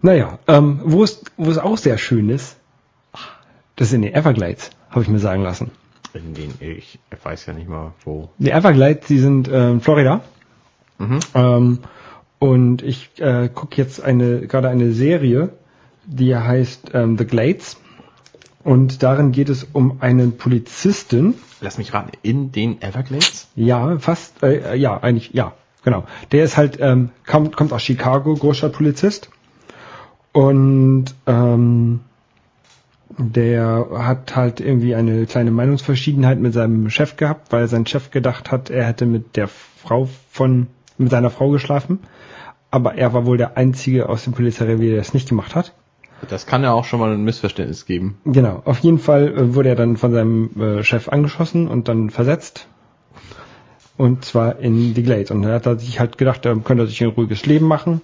Naja, 0.00 0.38
ähm, 0.46 0.80
wo 0.84 1.02
es, 1.02 1.22
wo 1.36 1.50
es 1.50 1.58
auch 1.58 1.76
sehr 1.76 1.98
schön 1.98 2.28
ist, 2.28 2.56
das 3.76 3.88
ist 3.88 3.94
in 3.94 4.02
den 4.02 4.14
Everglades, 4.14 4.70
habe 4.90 5.02
ich 5.02 5.08
mir 5.08 5.18
sagen 5.18 5.42
lassen. 5.42 5.70
In 6.14 6.34
den 6.34 6.54
ich 6.60 6.98
weiß 7.22 7.46
ja 7.46 7.52
nicht 7.52 7.68
mal 7.68 7.92
wo. 8.04 8.30
Die 8.38 8.50
Everglades, 8.50 9.06
die 9.06 9.18
sind 9.18 9.48
äh, 9.48 9.70
in 9.70 9.80
Florida. 9.80 10.20
Mhm. 10.98 11.20
Ähm, 11.34 11.78
und 12.38 12.82
ich 12.82 13.10
äh, 13.20 13.48
gucke 13.52 13.76
jetzt 13.76 14.02
eine 14.02 14.46
gerade 14.46 14.68
eine 14.68 14.92
Serie, 14.92 15.50
die 16.06 16.34
heißt 16.34 16.90
ähm, 16.94 17.18
The 17.18 17.24
Glades. 17.24 17.76
Und 18.64 19.02
darin 19.02 19.32
geht 19.32 19.48
es 19.48 19.66
um 19.72 20.00
einen 20.00 20.36
Polizisten. 20.36 21.34
Lass 21.60 21.78
mich 21.78 21.94
raten, 21.94 22.12
in 22.22 22.52
den 22.52 22.82
Everglades? 22.82 23.48
Ja, 23.54 23.98
fast, 23.98 24.42
äh, 24.42 24.76
ja, 24.76 24.98
eigentlich, 24.98 25.32
ja, 25.32 25.54
genau. 25.84 26.04
Der 26.32 26.44
ist 26.44 26.56
halt, 26.56 26.78
ähm, 26.80 27.10
kommt, 27.26 27.56
kommt 27.56 27.72
aus 27.72 27.82
Chicago, 27.82 28.34
Großstadtpolizist. 28.34 29.30
Und 30.38 31.06
ähm, 31.26 31.98
der 33.18 33.88
hat 33.90 34.36
halt 34.36 34.60
irgendwie 34.60 34.94
eine 34.94 35.26
kleine 35.26 35.50
Meinungsverschiedenheit 35.50 36.38
mit 36.38 36.52
seinem 36.52 36.90
Chef 36.90 37.16
gehabt, 37.16 37.50
weil 37.50 37.66
sein 37.66 37.86
Chef 37.86 38.12
gedacht 38.12 38.52
hat, 38.52 38.70
er 38.70 38.84
hätte 38.84 39.04
mit 39.04 39.34
der 39.34 39.48
Frau 39.48 40.08
von, 40.30 40.68
mit 40.96 41.10
seiner 41.10 41.30
Frau 41.30 41.50
geschlafen. 41.50 41.98
Aber 42.70 42.94
er 42.94 43.12
war 43.14 43.26
wohl 43.26 43.36
der 43.36 43.56
Einzige 43.56 44.08
aus 44.08 44.22
dem 44.22 44.32
Polizeirevier, 44.32 44.92
der 44.92 45.00
es 45.00 45.12
nicht 45.12 45.28
gemacht 45.28 45.56
hat. 45.56 45.72
Das 46.28 46.46
kann 46.46 46.62
ja 46.62 46.70
auch 46.70 46.84
schon 46.84 47.00
mal 47.00 47.12
ein 47.12 47.24
Missverständnis 47.24 47.84
geben. 47.84 48.18
Genau, 48.24 48.62
auf 48.64 48.78
jeden 48.78 49.00
Fall 49.00 49.36
äh, 49.36 49.54
wurde 49.56 49.70
er 49.70 49.76
dann 49.76 49.96
von 49.96 50.12
seinem 50.12 50.50
äh, 50.60 50.84
Chef 50.84 51.08
angeschossen 51.08 51.66
und 51.66 51.88
dann 51.88 52.10
versetzt. 52.10 52.68
Und 53.96 54.24
zwar 54.24 54.60
in 54.60 54.94
die 54.94 55.02
Glades. 55.02 55.32
Und 55.32 55.42
dann 55.42 55.50
hat 55.50 55.66
er 55.66 55.80
sich 55.80 55.98
halt 55.98 56.16
gedacht, 56.16 56.44
da 56.44 56.54
könnte 56.54 56.84
er 56.84 56.86
sich 56.86 57.02
ein 57.02 57.10
ruhiges 57.10 57.44
Leben 57.44 57.66
machen 57.66 58.02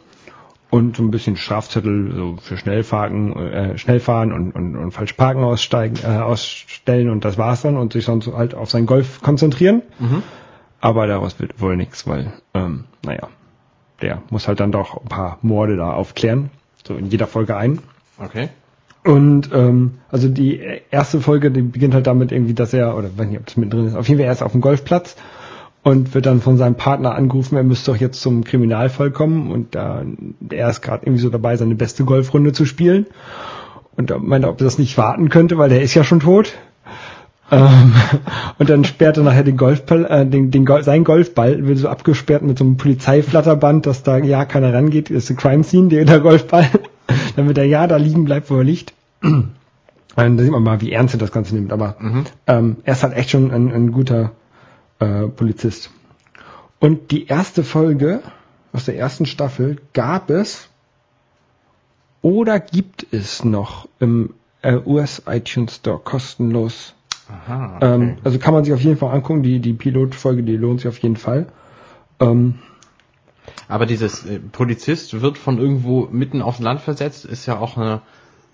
und 0.74 0.96
so 0.96 1.04
ein 1.04 1.12
bisschen 1.12 1.36
Strafzettel 1.36 2.12
so 2.16 2.36
für 2.42 2.56
Schnellfahren, 2.56 3.36
äh, 3.36 3.78
Schnellfahren 3.78 4.32
und, 4.32 4.50
und, 4.56 4.74
und 4.74 4.90
falsch 4.90 5.12
parken 5.12 5.44
aussteigen, 5.44 6.00
äh, 6.02 6.18
ausstellen 6.18 7.10
und 7.10 7.24
das 7.24 7.38
war's 7.38 7.62
dann 7.62 7.76
und 7.76 7.92
sich 7.92 8.04
sonst 8.04 8.26
halt 8.26 8.56
auf 8.56 8.72
sein 8.72 8.84
Golf 8.84 9.22
konzentrieren. 9.22 9.82
Aber 10.80 11.06
daraus 11.06 11.38
wird 11.38 11.60
wohl 11.60 11.76
nichts, 11.76 12.08
weil, 12.08 12.32
ähm, 12.54 12.86
naja, 13.04 13.28
der 14.02 14.22
muss 14.30 14.48
halt 14.48 14.58
dann 14.58 14.72
doch 14.72 15.00
ein 15.00 15.08
paar 15.08 15.38
Morde 15.42 15.76
da 15.76 15.92
aufklären. 15.92 16.50
So 16.84 16.96
in 16.96 17.06
jeder 17.06 17.28
Folge 17.28 17.56
ein. 17.56 17.78
Okay. 18.18 18.48
Und 19.04 19.50
ähm, 19.52 19.98
also 20.08 20.28
die 20.28 20.60
erste 20.90 21.20
Folge, 21.20 21.52
die 21.52 21.62
beginnt 21.62 21.94
halt 21.94 22.08
damit 22.08 22.32
irgendwie, 22.32 22.54
dass 22.54 22.74
er, 22.74 22.96
oder 22.96 23.16
weiß 23.16 23.28
nicht, 23.28 23.38
ob 23.38 23.46
das 23.46 23.56
mittendrin 23.56 23.86
ist, 23.86 23.94
auf 23.94 24.08
jeden 24.08 24.18
Fall 24.18 24.26
er 24.26 24.32
ist 24.32 24.42
auf 24.42 24.50
dem 24.50 24.60
Golfplatz 24.60 25.14
und 25.84 26.14
wird 26.14 26.24
dann 26.26 26.40
von 26.40 26.56
seinem 26.56 26.76
Partner 26.76 27.14
angerufen, 27.14 27.56
er 27.56 27.62
müsste 27.62 27.92
doch 27.92 27.98
jetzt 27.98 28.20
zum 28.20 28.42
Kriminalfall 28.42 29.10
kommen 29.10 29.52
und 29.52 29.76
äh, 29.76 30.04
er 30.50 30.70
ist 30.70 30.80
gerade 30.80 31.04
irgendwie 31.04 31.22
so 31.22 31.28
dabei, 31.28 31.56
seine 31.56 31.74
beste 31.74 32.04
Golfrunde 32.04 32.52
zu 32.52 32.64
spielen. 32.64 33.06
Und 33.94 34.10
er 34.10 34.18
meinte, 34.18 34.48
ob 34.48 34.60
er 34.60 34.64
das 34.64 34.78
nicht 34.78 34.96
warten 34.98 35.28
könnte, 35.28 35.58
weil 35.58 35.68
der 35.68 35.82
ist 35.82 35.94
ja 35.94 36.02
schon 36.02 36.20
tot. 36.20 36.54
Ähm, 37.50 37.92
und 38.58 38.70
dann 38.70 38.84
sperrt 38.84 39.18
er 39.18 39.24
nachher 39.24 39.44
den 39.44 39.58
Golfball, 39.58 40.06
äh, 40.06 40.26
den, 40.26 40.50
den 40.50 40.64
Gol 40.64 40.82
sein 40.82 41.04
Golfball 41.04 41.66
wird 41.66 41.78
so 41.78 41.88
abgesperrt 41.88 42.42
mit 42.42 42.58
so 42.58 42.64
einem 42.64 42.78
Polizeiflatterband, 42.78 43.84
dass 43.84 44.02
da 44.02 44.16
ja 44.16 44.46
keiner 44.46 44.72
rangeht. 44.72 45.10
Das 45.10 45.24
ist 45.24 45.30
ein 45.30 45.36
Crime 45.36 45.64
Scene, 45.64 45.88
der, 45.88 46.06
der 46.06 46.20
Golfball. 46.20 46.66
Damit 47.36 47.58
er 47.58 47.64
ja 47.64 47.86
da 47.86 47.98
liegen 47.98 48.24
bleibt, 48.24 48.50
wo 48.50 48.56
er 48.56 48.64
liegt. 48.64 48.94
Und 49.22 49.52
da 50.16 50.42
sieht 50.42 50.52
man 50.52 50.62
mal, 50.62 50.80
wie 50.80 50.92
ernst 50.92 51.14
er 51.14 51.20
das 51.20 51.32
Ganze 51.32 51.54
nimmt. 51.54 51.72
Aber 51.72 51.96
ähm, 52.46 52.76
er 52.84 52.92
ist 52.94 53.02
halt 53.02 53.14
echt 53.14 53.30
schon 53.30 53.50
ein, 53.50 53.70
ein 53.70 53.92
guter 53.92 54.30
äh, 54.98 55.28
Polizist. 55.28 55.90
Und 56.80 57.10
die 57.10 57.26
erste 57.26 57.64
Folge 57.64 58.22
aus 58.72 58.84
der 58.84 58.96
ersten 58.96 59.26
Staffel 59.26 59.78
gab 59.92 60.30
es 60.30 60.68
oder 62.22 62.58
gibt 62.58 63.06
es 63.12 63.44
noch 63.44 63.88
im 64.00 64.34
äh, 64.62 64.78
US 64.84 65.22
iTunes 65.26 65.76
Store 65.76 65.98
kostenlos. 65.98 66.94
Aha. 67.28 67.78
Ähm, 67.80 68.16
also 68.24 68.38
kann 68.38 68.54
man 68.54 68.64
sich 68.64 68.72
auf 68.74 68.80
jeden 68.80 68.96
Fall 68.96 69.14
angucken. 69.14 69.42
Die, 69.42 69.60
die 69.60 69.72
Pilotfolge, 69.72 70.42
die 70.42 70.56
lohnt 70.56 70.80
sich 70.80 70.88
auf 70.88 70.98
jeden 70.98 71.16
Fall. 71.16 71.46
Ähm, 72.20 72.58
Aber 73.68 73.86
dieses 73.86 74.24
äh, 74.26 74.38
Polizist 74.38 75.20
wird 75.20 75.38
von 75.38 75.58
irgendwo 75.58 76.08
mitten 76.10 76.42
aufs 76.42 76.60
Land 76.60 76.80
versetzt, 76.80 77.24
ist 77.24 77.46
ja 77.46 77.58
auch 77.58 77.76
eine, 77.76 78.00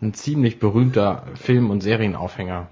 ein 0.02 0.14
ziemlich 0.14 0.58
berühmter 0.58 1.24
Film- 1.34 1.70
und 1.70 1.82
Serienaufhänger. 1.82 2.68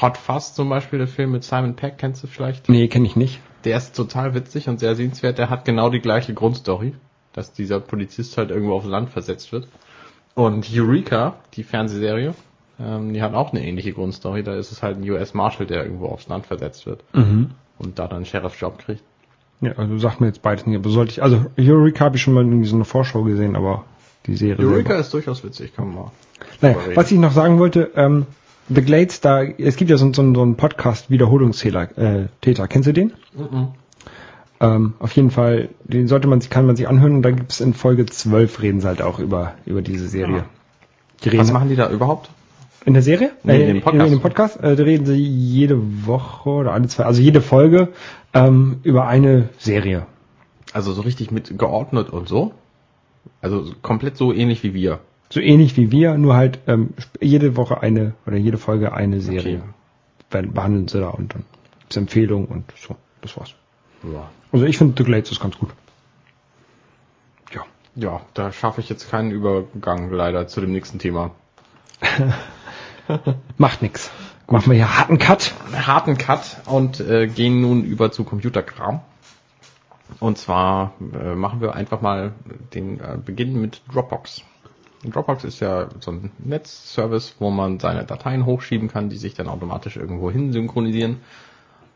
Hot 0.00 0.16
Fuzz 0.16 0.54
zum 0.54 0.68
Beispiel, 0.68 0.98
der 0.98 1.08
Film 1.08 1.32
mit 1.32 1.44
Simon 1.44 1.74
Peck, 1.76 1.98
kennst 1.98 2.22
du 2.22 2.26
vielleicht? 2.26 2.68
nee, 2.68 2.88
kenne 2.88 3.06
ich 3.06 3.16
nicht. 3.16 3.40
Der 3.64 3.76
ist 3.76 3.94
total 3.94 4.34
witzig 4.34 4.68
und 4.68 4.80
sehr 4.80 4.94
sehenswert. 4.94 5.36
Der 5.38 5.50
hat 5.50 5.64
genau 5.66 5.90
die 5.90 6.00
gleiche 6.00 6.32
Grundstory, 6.32 6.94
dass 7.34 7.52
dieser 7.52 7.80
Polizist 7.80 8.38
halt 8.38 8.50
irgendwo 8.50 8.74
aufs 8.74 8.86
Land 8.86 9.10
versetzt 9.10 9.52
wird. 9.52 9.68
Und 10.34 10.66
Eureka, 10.74 11.34
die 11.54 11.62
Fernsehserie, 11.64 12.34
ähm, 12.80 13.12
die 13.12 13.20
hat 13.20 13.34
auch 13.34 13.52
eine 13.52 13.62
ähnliche 13.62 13.92
Grundstory. 13.92 14.42
Da 14.42 14.54
ist 14.54 14.72
es 14.72 14.82
halt 14.82 14.96
ein 14.98 15.10
US 15.10 15.34
Marshal, 15.34 15.66
der 15.66 15.84
irgendwo 15.84 16.06
aufs 16.06 16.28
Land 16.28 16.46
versetzt 16.46 16.86
wird 16.86 17.04
Mhm. 17.12 17.50
und 17.78 17.98
da 17.98 18.06
dann 18.06 18.16
einen 18.18 18.24
Sheriff-Job 18.26 18.78
kriegt. 18.78 19.02
Ja, 19.60 19.72
also 19.72 19.98
sagt 19.98 20.22
mir 20.22 20.28
jetzt 20.28 20.40
beides 20.40 20.64
nicht. 20.64 20.76
Aber 20.78 20.88
sollte 20.88 21.12
ich, 21.12 21.22
also 21.22 21.44
Eureka 21.58 22.06
habe 22.06 22.16
ich 22.16 22.22
schon 22.22 22.32
mal 22.32 22.44
irgendwie 22.44 22.66
so 22.68 22.76
eine 22.76 22.86
Vorschau 22.86 23.24
gesehen, 23.24 23.56
aber 23.56 23.84
die 24.24 24.36
Serie. 24.36 24.64
Eureka 24.64 24.88
selber- 24.88 25.00
ist 25.00 25.12
durchaus 25.12 25.44
witzig, 25.44 25.74
kann 25.76 25.88
man 25.88 25.94
mal. 26.04 26.10
Naja, 26.62 26.76
was 26.94 27.12
ich 27.12 27.18
noch 27.18 27.32
sagen 27.32 27.58
wollte, 27.58 27.90
ähm, 27.96 28.24
The 28.72 28.82
Glades, 28.82 29.20
da, 29.20 29.42
es 29.42 29.76
gibt 29.76 29.90
ja 29.90 29.96
so, 29.96 30.12
so, 30.12 30.34
so 30.34 30.42
einen 30.42 30.56
Podcast 30.56 31.10
Wiederholungstäter, 31.10 31.98
äh, 31.98 32.28
Täter. 32.40 32.68
Kennst 32.68 32.86
du 32.88 32.92
den? 32.92 33.12
Ähm, 34.60 34.94
auf 34.98 35.12
jeden 35.12 35.30
Fall, 35.30 35.70
den 35.84 36.06
sollte 36.06 36.28
man 36.28 36.40
sich, 36.40 36.50
kann 36.50 36.66
man 36.66 36.76
sich 36.76 36.86
anhören 36.88 37.16
und 37.16 37.22
da 37.22 37.30
gibt 37.30 37.50
es 37.50 37.60
in 37.60 37.74
Folge 37.74 38.06
12 38.06 38.62
reden 38.62 38.80
sie 38.80 38.86
halt 38.86 39.02
auch 39.02 39.18
über, 39.18 39.54
über 39.66 39.82
diese 39.82 40.06
Serie. 40.08 40.44
Die 41.24 41.30
reden 41.30 41.40
Was 41.42 41.52
machen 41.52 41.68
die 41.68 41.76
da 41.76 41.90
überhaupt? 41.90 42.30
in 42.86 42.94
der 42.94 43.02
Serie? 43.02 43.32
Nee, 43.42 43.56
in 43.56 43.62
Äh, 43.62 43.66
dem 43.74 43.80
Podcast. 43.82 44.06
In, 44.06 44.18
dem 44.18 44.22
Podcast, 44.22 44.56
äh, 44.62 44.76
da 44.76 44.82
reden 44.82 45.04
sie 45.04 45.14
jede 45.16 46.06
Woche 46.06 46.48
oder 46.48 46.72
alle 46.72 46.86
zwei, 46.88 47.04
also 47.04 47.20
jede 47.20 47.40
Folge, 47.42 47.88
ähm, 48.32 48.78
über 48.84 49.06
eine 49.06 49.48
Serie. 49.58 50.06
Also 50.72 50.92
so 50.92 51.02
richtig 51.02 51.30
mit 51.30 51.58
geordnet 51.58 52.10
und 52.10 52.28
so? 52.28 52.52
Also 53.42 53.66
komplett 53.82 54.16
so 54.16 54.32
ähnlich 54.32 54.62
wie 54.62 54.72
wir. 54.74 55.00
So 55.32 55.40
ähnlich 55.40 55.76
wie 55.76 55.92
wir, 55.92 56.18
nur 56.18 56.34
halt 56.34 56.58
ähm, 56.66 56.90
jede 57.20 57.56
Woche 57.56 57.80
eine 57.80 58.14
oder 58.26 58.36
jede 58.36 58.58
Folge 58.58 58.92
eine 58.92 59.20
Serie. 59.20 59.62
Okay. 60.30 60.46
Behandeln 60.46 60.88
sie 60.88 61.00
da 61.00 61.08
und 61.08 61.34
dann 61.34 61.44
gibt's 61.80 61.96
Empfehlungen 61.96 62.46
und 62.46 62.72
so. 62.76 62.96
Das 63.20 63.36
war's. 63.36 63.54
Ja. 64.02 64.28
Also 64.52 64.64
ich 64.66 64.78
finde 64.78 64.94
The 64.96 65.04
Glades 65.04 65.30
ist 65.30 65.40
ganz 65.40 65.56
gut. 65.58 65.70
Ja. 67.52 67.64
Ja, 67.94 68.20
da 68.34 68.52
schaffe 68.52 68.80
ich 68.80 68.88
jetzt 68.88 69.10
keinen 69.10 69.30
Übergang 69.30 70.10
leider 70.10 70.46
zu 70.46 70.60
dem 70.60 70.72
nächsten 70.72 70.98
Thema. 70.98 71.32
Macht 73.56 73.82
nix. 73.82 74.10
Machen 74.48 74.72
wir 74.72 74.76
hier 74.76 74.98
harten 74.98 75.18
Cut. 75.18 75.54
harten 75.72 76.18
Cut 76.18 76.60
und 76.66 76.98
äh, 76.98 77.28
gehen 77.28 77.60
nun 77.60 77.84
über 77.84 78.10
zu 78.10 78.24
Computerkram. 78.24 79.00
Und 80.18 80.38
zwar 80.38 80.94
äh, 81.00 81.34
machen 81.36 81.60
wir 81.60 81.74
einfach 81.74 82.00
mal 82.00 82.32
den 82.74 82.98
äh, 82.98 83.16
Beginn 83.24 83.60
mit 83.60 83.82
Dropbox. 83.92 84.42
Dropbox 85.04 85.44
ist 85.44 85.60
ja 85.60 85.88
so 86.00 86.12
ein 86.12 86.30
Netzservice, 86.38 87.36
wo 87.38 87.50
man 87.50 87.78
seine 87.78 88.04
Dateien 88.04 88.44
hochschieben 88.44 88.88
kann, 88.88 89.08
die 89.08 89.16
sich 89.16 89.34
dann 89.34 89.48
automatisch 89.48 89.96
irgendwo 89.96 90.30
hin 90.30 90.52
synchronisieren. 90.52 91.16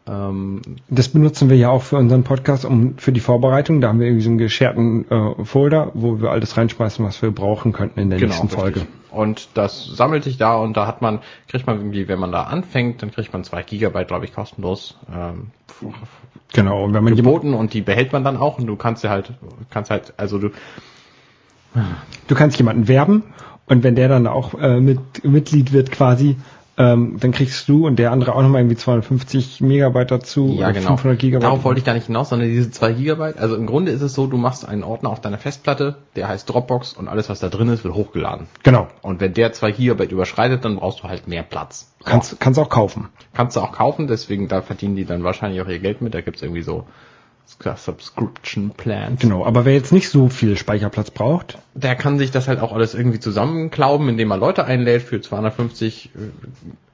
Ähm, 0.07 0.61
Das 0.89 1.09
benutzen 1.09 1.51
wir 1.51 1.57
ja 1.57 1.71
auch 1.71 1.83
für 1.83 1.97
unseren 1.97 2.25
Podcast, 2.25 2.65
um 2.65 2.97
für 2.99 3.13
die 3.13 3.21
Vorbereitung. 3.21 3.81
Da 3.81 3.89
haben 3.89 4.01
wir 4.01 4.07
irgendwie 4.07 4.25
so 4.25 4.31
einen 4.31 4.39
gescherten 4.39 5.11
äh, 5.11 5.45
Folder, 5.45 5.91
wo 5.95 6.21
wir 6.21 6.31
alles 6.31 6.57
reinschmeißen, 6.57 7.05
was 7.05 7.21
wir 7.23 7.31
brauchen 7.31 7.73
könnten 7.73 8.01
in 8.01 8.11
der 8.11 8.21
nächsten 8.21 8.49
Folge. 8.49 8.81
richtig. 8.81 8.95
Und 9.11 9.49
das 9.55 9.87
sammelt 9.87 10.25
sich 10.25 10.39
da 10.39 10.57
und 10.57 10.77
da 10.77 10.87
hat 10.87 11.01
man, 11.01 11.21
kriegt 11.47 11.67
man 11.67 11.77
irgendwie, 11.77 12.09
wenn 12.09 12.19
man 12.19 12.33
da 12.33 12.45
anfängt, 12.45 13.01
dann 13.01 13.13
kriegt 13.13 13.33
man 13.33 13.45
zwei 13.45 13.63
Gigabyte, 13.63 14.09
glaube 14.09 14.25
ich, 14.25 14.35
kostenlos 14.35 14.99
ähm, 15.15 15.53
Genau. 16.53 16.85
Und 16.85 16.95
wenn 16.95 17.05
man 17.05 17.17
geboten 17.17 17.55
und 17.55 17.75
die 17.75 17.81
behält 17.81 18.13
man 18.13 18.25
dann 18.25 18.37
auch 18.37 18.59
und 18.59 18.67
du 18.67 18.77
kannst 18.77 19.03
ja 19.05 19.11
halt, 19.11 19.33
kannst 19.71 19.91
halt, 19.91 20.15
also 20.17 20.39
du, 20.39 20.51
du 22.29 22.35
kannst 22.35 22.59
jemanden 22.59 22.89
werben 22.89 23.23
und 23.67 23.83
wenn 23.83 23.95
der 23.95 24.09
dann 24.09 24.27
auch 24.27 24.55
äh, 24.55 24.81
mit, 24.81 25.25
Mitglied 25.25 25.73
wird 25.73 25.91
quasi, 25.91 26.37
ähm, 26.77 27.19
dann 27.21 27.31
kriegst 27.31 27.69
du 27.69 27.87
und 27.87 27.99
der 27.99 28.11
andere 28.11 28.35
auch 28.35 28.43
nochmal 28.43 28.63
irgendwie 28.63 28.77
250 28.77 29.61
Megabyte 29.61 30.11
dazu 30.11 30.49
ja 30.49 30.67
oder 30.67 30.73
genau. 30.73 30.89
500 30.89 31.19
Gigabyte. 31.19 31.45
Darauf 31.45 31.65
wollte 31.65 31.79
ich 31.79 31.85
gar 31.85 31.95
nicht 31.95 32.07
hinaus, 32.07 32.31
sondern 32.31 32.49
diese 32.49 32.71
zwei 32.73 32.93
Gigabyte. 32.93 33.39
Also 33.39 33.55
im 33.55 33.67
Grunde 33.67 33.93
ist 33.93 34.03
es 34.03 34.15
so, 34.15 34.27
du 34.27 34.37
machst 34.37 34.67
einen 34.67 34.83
Ordner 34.83 35.11
auf 35.11 35.21
deiner 35.21 35.39
Festplatte, 35.39 35.97
der 36.17 36.29
heißt 36.29 36.49
Dropbox 36.49 36.95
und 36.95 37.09
alles, 37.09 37.29
was 37.29 37.39
da 37.39 37.49
drin 37.49 37.69
ist, 37.69 37.85
wird 37.85 37.95
hochgeladen. 37.95 38.49
Genau. 38.65 38.89
Und 39.03 39.21
wenn 39.21 39.35
der 39.35 39.53
zwei 39.53 39.71
Gigabyte 39.71 40.11
überschreitet, 40.11 40.65
dann 40.65 40.77
brauchst 40.77 41.01
du 41.01 41.05
halt 41.05 41.29
mehr 41.29 41.45
Platz. 41.45 41.93
Kannst, 42.05 42.41
kannst 42.41 42.59
auch 42.59 42.69
kaufen. 42.69 43.09
Kannst 43.35 43.57
du 43.57 43.61
auch 43.61 43.73
kaufen, 43.73 44.09
deswegen 44.09 44.49
da 44.49 44.61
verdienen 44.61 44.97
die 44.97 45.05
dann 45.05 45.23
wahrscheinlich 45.23 45.63
auch 45.63 45.69
ihr 45.69 45.79
Geld 45.79 46.03
mit. 46.03 46.13
Da 46.13 46.23
gibt's 46.23 46.43
irgendwie 46.43 46.63
so 46.63 46.87
Subscription 47.77 48.71
Plans. 48.71 49.21
Genau. 49.21 49.45
Aber 49.45 49.65
wer 49.65 49.73
jetzt 49.73 49.93
nicht 49.93 50.09
so 50.09 50.29
viel 50.29 50.57
Speicherplatz 50.57 51.11
braucht, 51.11 51.59
Der 51.75 51.95
kann 51.95 52.19
sich 52.19 52.31
das 52.31 52.49
halt 52.49 52.61
auch 52.61 52.73
alles 52.73 52.95
irgendwie 52.95 53.21
zusammenklauben, 53.21 54.09
indem 54.09 54.31
er 54.31 54.37
Leute 54.37 54.65
einlädt 54.65 55.03
für 55.03 55.21
250 55.21 56.11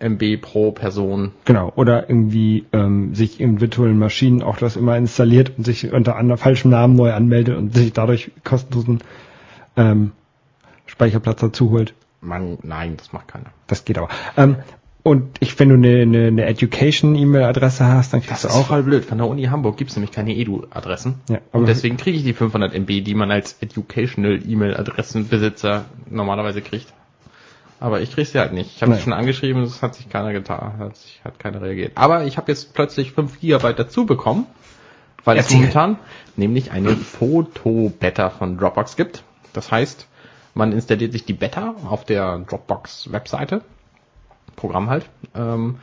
äh, 0.01 0.09
MB 0.09 0.41
pro 0.41 0.73
Person. 0.73 1.33
Genau, 1.45 1.73
oder 1.75 2.09
irgendwie 2.09 2.67
ähm, 2.73 3.15
sich 3.15 3.41
in 3.41 3.61
virtuellen 3.61 3.99
Maschinen 3.99 4.43
auch 4.43 4.59
das 4.59 4.77
immer 4.77 4.97
installiert 4.97 5.53
und 5.57 5.65
sich 5.65 5.93
unter 5.93 6.17
anderem 6.17 6.39
falschem 6.39 6.71
Namen 6.71 6.95
neu 6.95 7.13
anmeldet 7.13 7.57
und 7.57 7.75
sich 7.75 7.93
dadurch 7.93 8.31
kostenlosen 8.45 9.03
ähm, 9.77 10.13
Speicherplatz 10.87 11.41
dazu 11.41 11.71
holt. 11.71 11.95
Man, 12.21 12.59
nein, 12.63 12.97
das 12.97 13.13
macht 13.13 13.29
keiner. 13.29 13.47
Das 13.67 13.85
geht 13.85 13.97
aber. 13.99 14.09
Ähm, 14.37 14.57
und 15.03 15.37
ich, 15.41 15.59
wenn 15.59 15.69
du 15.71 15.75
eine, 15.77 16.03
eine, 16.03 16.27
eine 16.29 16.45
Education-E-Mail-Adresse 16.47 17.85
hast, 17.87 18.13
dann 18.13 18.21
kriegst 18.21 18.33
Das 18.33 18.43
du 18.43 18.49
ist 18.49 18.55
auch. 18.55 18.67
voll 18.69 18.83
blöd. 18.83 19.05
Von 19.05 19.19
der 19.19 19.27
Uni 19.29 19.45
Hamburg 19.45 19.77
gibt's 19.77 19.97
nämlich 19.97 20.13
keine 20.13 20.35
Edu-Adressen. 20.35 21.21
Ja, 21.29 21.39
aber- 21.51 21.61
und 21.61 21.67
deswegen 21.69 21.97
kriege 21.97 22.17
ich 22.19 22.25
die 22.25 22.33
500 22.35 22.75
MB, 22.75 23.01
die 23.03 23.15
man 23.15 23.31
als 23.31 23.57
Educational 23.61 24.41
E-Mail-Adressenbesitzer 24.47 25.87
normalerweise 26.09 26.61
kriegt. 26.63 26.93
Aber 27.79 28.03
ich 28.03 28.13
krieg 28.13 28.27
sie 28.27 28.39
halt 28.39 28.53
nicht. 28.53 28.77
Ich 28.77 28.83
habe 28.83 28.93
Nein. 28.93 29.01
schon 29.01 29.13
angeschrieben, 29.15 29.63
es 29.63 29.81
hat 29.81 29.95
sich 29.95 30.11
keiner 30.11 30.33
getan, 30.33 30.75
hat 30.79 30.97
sich 30.97 31.21
hat 31.25 31.39
keiner 31.39 31.63
reagiert. 31.63 31.93
Aber 31.95 32.25
ich 32.27 32.37
habe 32.37 32.53
jetzt 32.53 32.75
plötzlich 32.75 33.13
5 33.13 33.41
GB 33.41 33.73
dazu 33.75 34.05
bekommen, 34.05 34.47
weil 35.25 35.39
es 35.39 35.45
Erzähl. 35.47 35.59
momentan 35.61 35.99
nämlich 36.37 36.73
eine 36.73 36.91
Foto-Beta 36.95 38.29
von 38.31 38.59
Dropbox 38.59 38.97
gibt. 38.97 39.23
Das 39.55 39.73
heißt, 39.73 40.07
man 40.55 40.73
installiert 40.73 41.13
sich 41.13 41.25
die 41.25 41.33
Beta 41.33 41.75
auf 41.87 42.05
der 42.05 42.39
Dropbox-Webseite, 42.41 43.63
Programm 44.61 44.91
halt, 44.91 45.07
ähm, 45.35 45.77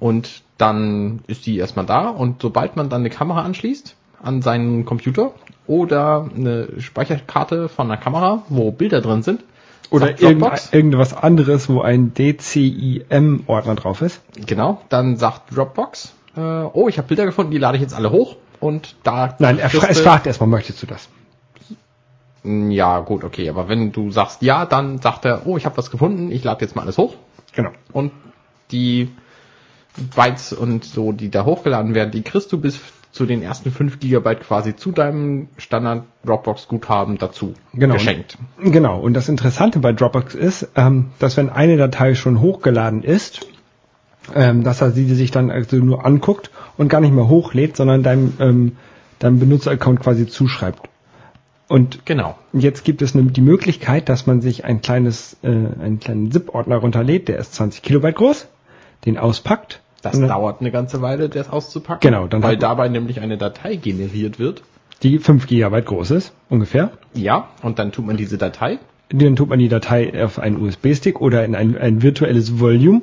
und 0.00 0.42
dann 0.58 1.20
ist 1.26 1.46
die 1.46 1.58
erstmal 1.58 1.86
da. 1.86 2.08
Und 2.08 2.42
sobald 2.42 2.76
man 2.76 2.88
dann 2.88 3.02
eine 3.02 3.10
Kamera 3.10 3.42
anschließt 3.42 3.94
an 4.22 4.42
seinen 4.42 4.84
Computer 4.84 5.32
oder 5.66 6.28
eine 6.34 6.80
Speicherkarte 6.80 7.68
von 7.68 7.90
einer 7.90 8.00
Kamera, 8.00 8.42
wo 8.48 8.70
Bilder 8.70 9.00
drin 9.00 9.22
sind, 9.22 9.44
Oder 9.90 10.20
irgend, 10.20 10.72
irgendwas 10.72 11.14
anderes, 11.14 11.68
wo 11.68 11.80
ein 11.80 12.12
DCIM-Ordner 12.14 13.74
drauf 13.74 14.02
ist. 14.02 14.20
genau, 14.46 14.82
dann 14.88 15.16
sagt 15.16 15.56
Dropbox, 15.56 16.12
äh, 16.36 16.40
oh, 16.40 16.88
ich 16.88 16.98
habe 16.98 17.08
Bilder 17.08 17.26
gefunden, 17.26 17.52
die 17.52 17.58
lade 17.58 17.76
ich 17.76 17.82
jetzt 17.82 17.94
alle 17.94 18.10
hoch. 18.10 18.36
Und 18.60 18.96
da 19.04 19.36
Nein, 19.38 19.58
er 19.58 19.70
fra 19.70 19.86
es 19.88 20.00
fragt 20.00 20.26
erstmal, 20.26 20.48
möchtest 20.48 20.82
du 20.82 20.86
das? 20.86 21.08
Ja, 22.42 23.00
gut, 23.00 23.24
okay, 23.24 23.48
aber 23.48 23.68
wenn 23.68 23.92
du 23.92 24.10
sagst 24.10 24.42
ja, 24.42 24.66
dann 24.66 24.98
sagt 24.98 25.24
er, 25.24 25.46
oh, 25.46 25.56
ich 25.56 25.64
habe 25.64 25.76
was 25.76 25.90
gefunden, 25.90 26.32
ich 26.32 26.42
lade 26.42 26.64
jetzt 26.64 26.74
mal 26.74 26.82
alles 26.82 26.98
hoch 26.98 27.14
Genau. 27.58 27.70
und 27.92 28.12
die 28.70 29.08
Bytes 30.14 30.52
und 30.52 30.84
so, 30.84 31.12
die 31.12 31.28
da 31.30 31.44
hochgeladen 31.44 31.94
werden, 31.94 32.12
die 32.12 32.22
kriegst 32.22 32.52
du 32.52 32.60
bis 32.60 32.80
zu 33.10 33.26
den 33.26 33.42
ersten 33.42 33.72
5 33.72 33.98
Gigabyte 33.98 34.40
quasi 34.40 34.76
zu 34.76 34.92
deinem 34.92 35.48
Standard 35.56 36.04
Dropbox 36.24 36.68
Guthaben 36.68 37.18
dazu 37.18 37.54
Genau. 37.74 37.94
geschenkt. 37.94 38.38
Genau, 38.62 39.00
und 39.00 39.14
das 39.14 39.28
Interessante 39.28 39.80
bei 39.80 39.92
Dropbox 39.92 40.34
ist, 40.36 40.68
ähm, 40.76 41.06
dass 41.18 41.36
wenn 41.36 41.50
eine 41.50 41.76
Datei 41.76 42.14
schon 42.14 42.40
hochgeladen 42.40 43.02
ist, 43.02 43.46
ähm, 44.34 44.62
dass 44.62 44.80
er 44.82 44.92
sie 44.92 45.06
sich 45.14 45.30
dann 45.32 45.50
also 45.50 45.76
nur 45.78 46.04
anguckt 46.06 46.50
und 46.76 46.88
gar 46.88 47.00
nicht 47.00 47.12
mehr 47.14 47.28
hochlädt, 47.28 47.76
sondern 47.76 48.02
deinem, 48.04 48.34
ähm, 48.38 48.76
deinem 49.18 49.40
Benutzeraccount 49.40 50.00
quasi 50.00 50.26
zuschreibt. 50.28 50.88
Und 51.68 52.06
Genau. 52.06 52.36
jetzt 52.52 52.84
gibt 52.84 53.02
es 53.02 53.12
die 53.12 53.40
Möglichkeit, 53.40 54.08
dass 54.08 54.26
man 54.26 54.40
sich 54.40 54.64
ein 54.64 54.80
kleines, 54.80 55.36
äh, 55.42 55.48
einen 55.48 56.00
kleinen 56.00 56.30
ZIP-Ordner 56.32 56.76
runterlädt, 56.76 57.28
der 57.28 57.38
ist 57.38 57.54
20 57.54 57.82
Kilobyte 57.82 58.16
groß, 58.16 58.48
den 59.04 59.18
auspackt. 59.18 59.80
Das 60.02 60.18
dauert 60.18 60.60
eine 60.60 60.70
ganze 60.70 61.02
Weile, 61.02 61.28
das 61.28 61.50
auszupacken. 61.50 62.00
Genau, 62.08 62.26
dann 62.26 62.42
weil 62.42 62.56
dabei 62.56 62.88
nämlich 62.88 63.20
eine 63.20 63.36
Datei 63.36 63.76
generiert 63.76 64.38
wird. 64.38 64.62
die 65.02 65.18
5 65.18 65.46
Gigabyte 65.46 65.86
groß 65.86 66.10
ist, 66.12 66.32
ungefähr. 66.48 66.92
Ja, 67.14 67.48
und 67.62 67.78
dann 67.78 67.92
tut 67.92 68.06
man 68.06 68.16
diese 68.16 68.38
Datei 68.38 68.78
Dann 69.10 69.36
tut 69.36 69.48
man 69.48 69.58
die 69.58 69.68
Datei 69.68 70.24
auf 70.24 70.38
einen 70.38 70.60
USB-Stick 70.60 71.20
oder 71.20 71.44
in 71.44 71.54
ein, 71.54 71.76
ein 71.78 72.02
virtuelles 72.02 72.58
Volume. 72.60 73.02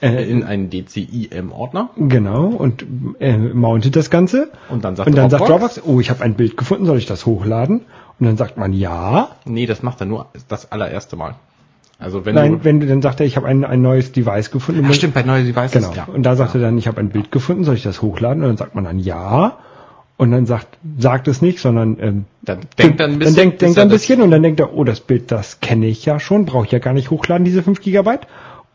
Äh, 0.00 0.30
in 0.30 0.44
einen 0.44 0.70
DCIM-Ordner 0.70 1.90
Genau, 1.96 2.46
und 2.46 2.84
äh, 3.18 3.36
mountet 3.36 3.96
das 3.96 4.10
Ganze. 4.10 4.50
und 4.68 4.84
dann 4.84 4.94
sagt 4.94 5.08
Und 5.08 5.16
dann 5.16 5.28
sagt 5.28 5.48
Dropbox, 5.48 5.74
Dropbox, 5.74 5.88
oh, 5.88 6.00
ich 6.00 6.10
habe 6.10 6.22
ein 6.22 6.34
Bild 6.34 6.56
gefunden, 6.56 6.86
soll 6.86 6.98
ich 6.98 7.06
das 7.06 7.26
hochladen? 7.26 7.80
Und 8.20 8.26
dann 8.26 8.36
sagt 8.36 8.56
man 8.56 8.72
ja. 8.72 9.30
nee, 9.44 9.66
das 9.66 9.82
macht 9.82 10.00
er 10.00 10.06
nur 10.06 10.26
das 10.48 10.70
allererste 10.70 11.16
Mal. 11.16 11.34
Also 11.98 12.24
wenn 12.24 12.36
Nein, 12.36 12.52
du, 12.52 12.64
wenn 12.64 12.78
du 12.78 12.86
dann 12.86 13.02
sagt 13.02 13.18
er, 13.18 13.26
ich 13.26 13.36
habe 13.36 13.48
ein, 13.48 13.64
ein 13.64 13.82
neues 13.82 14.12
Device 14.12 14.52
gefunden. 14.52 14.86
Ach, 14.88 14.94
stimmt, 14.94 15.14
bei 15.14 15.22
neue 15.22 15.42
Devices, 15.42 15.72
Genau. 15.90 15.94
ja. 15.94 16.04
Und 16.04 16.22
da 16.22 16.36
sagt 16.36 16.54
er 16.54 16.60
dann, 16.60 16.78
ich 16.78 16.86
habe 16.86 17.00
ein 17.00 17.08
Bild 17.08 17.32
gefunden, 17.32 17.64
soll 17.64 17.74
ich 17.74 17.82
das 17.82 18.00
hochladen? 18.02 18.42
Und 18.44 18.50
dann 18.50 18.56
sagt 18.56 18.76
man 18.76 18.84
dann 18.84 19.00
ja. 19.00 19.58
Und 20.16 20.30
dann 20.30 20.46
sagt, 20.46 20.78
sagt 20.98 21.26
es 21.28 21.42
nicht, 21.42 21.58
sondern 21.58 21.96
ähm, 22.00 22.24
Dann 22.42 22.60
denkt 22.78 23.00
er 23.00 23.06
ein 23.06 23.18
bisschen, 23.18 23.34
Dann 23.34 23.42
denkt, 23.44 23.62
denkt 23.62 23.78
ein 23.78 23.88
bisschen 23.88 24.20
und 24.22 24.30
dann 24.30 24.42
denkt 24.42 24.60
er, 24.60 24.74
oh, 24.74 24.84
das 24.84 25.00
Bild, 25.00 25.30
das 25.32 25.60
kenne 25.60 25.86
ich 25.86 26.04
ja 26.04 26.18
schon, 26.20 26.44
brauche 26.44 26.66
ich 26.66 26.72
ja 26.72 26.78
gar 26.80 26.92
nicht 26.92 27.10
hochladen, 27.10 27.44
diese 27.44 27.62
5 27.62 27.80
Gigabyte. 27.80 28.26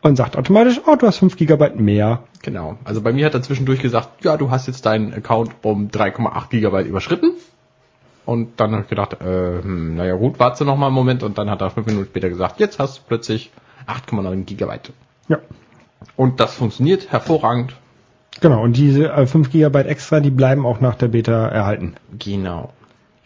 Und 0.04 0.16
sagt 0.16 0.36
automatisch, 0.36 0.82
oh, 0.86 0.96
du 0.96 1.06
hast 1.06 1.16
5 1.16 1.34
Gigabyte 1.34 1.80
mehr. 1.80 2.24
Genau. 2.42 2.76
Also 2.84 3.00
bei 3.00 3.14
mir 3.14 3.24
hat 3.24 3.32
er 3.32 3.40
zwischendurch 3.40 3.80
gesagt, 3.80 4.22
ja, 4.22 4.36
du 4.36 4.50
hast 4.50 4.66
jetzt 4.66 4.84
deinen 4.84 5.14
Account 5.14 5.52
um 5.62 5.88
3,8 5.88 6.50
Gigabyte 6.50 6.86
überschritten. 6.86 7.32
Und 8.26 8.60
dann 8.60 8.72
habe 8.72 8.82
ich 8.82 8.88
gedacht, 8.90 9.14
äh, 9.22 9.62
hm, 9.62 9.96
naja 9.96 10.16
gut, 10.16 10.38
warte 10.38 10.66
noch 10.66 10.76
mal 10.76 10.88
einen 10.88 10.94
Moment. 10.94 11.22
Und 11.22 11.38
dann 11.38 11.48
hat 11.48 11.62
er 11.62 11.70
fünf 11.70 11.86
Minuten 11.86 12.04
später 12.04 12.28
gesagt, 12.28 12.60
jetzt 12.60 12.78
hast 12.78 12.98
du 12.98 13.02
plötzlich 13.08 13.50
8,9 13.86 14.44
Gigabyte. 14.44 14.92
Ja. 15.28 15.38
Und 16.16 16.38
das 16.38 16.52
funktioniert 16.52 17.10
hervorragend. 17.10 17.74
Genau, 18.42 18.62
und 18.62 18.76
diese 18.76 19.10
äh, 19.10 19.26
5 19.26 19.50
Gigabyte 19.50 19.86
extra, 19.86 20.20
die 20.20 20.30
bleiben 20.30 20.66
auch 20.66 20.80
nach 20.80 20.96
der 20.96 21.08
Beta 21.08 21.48
erhalten. 21.48 21.94
Genau. 22.18 22.74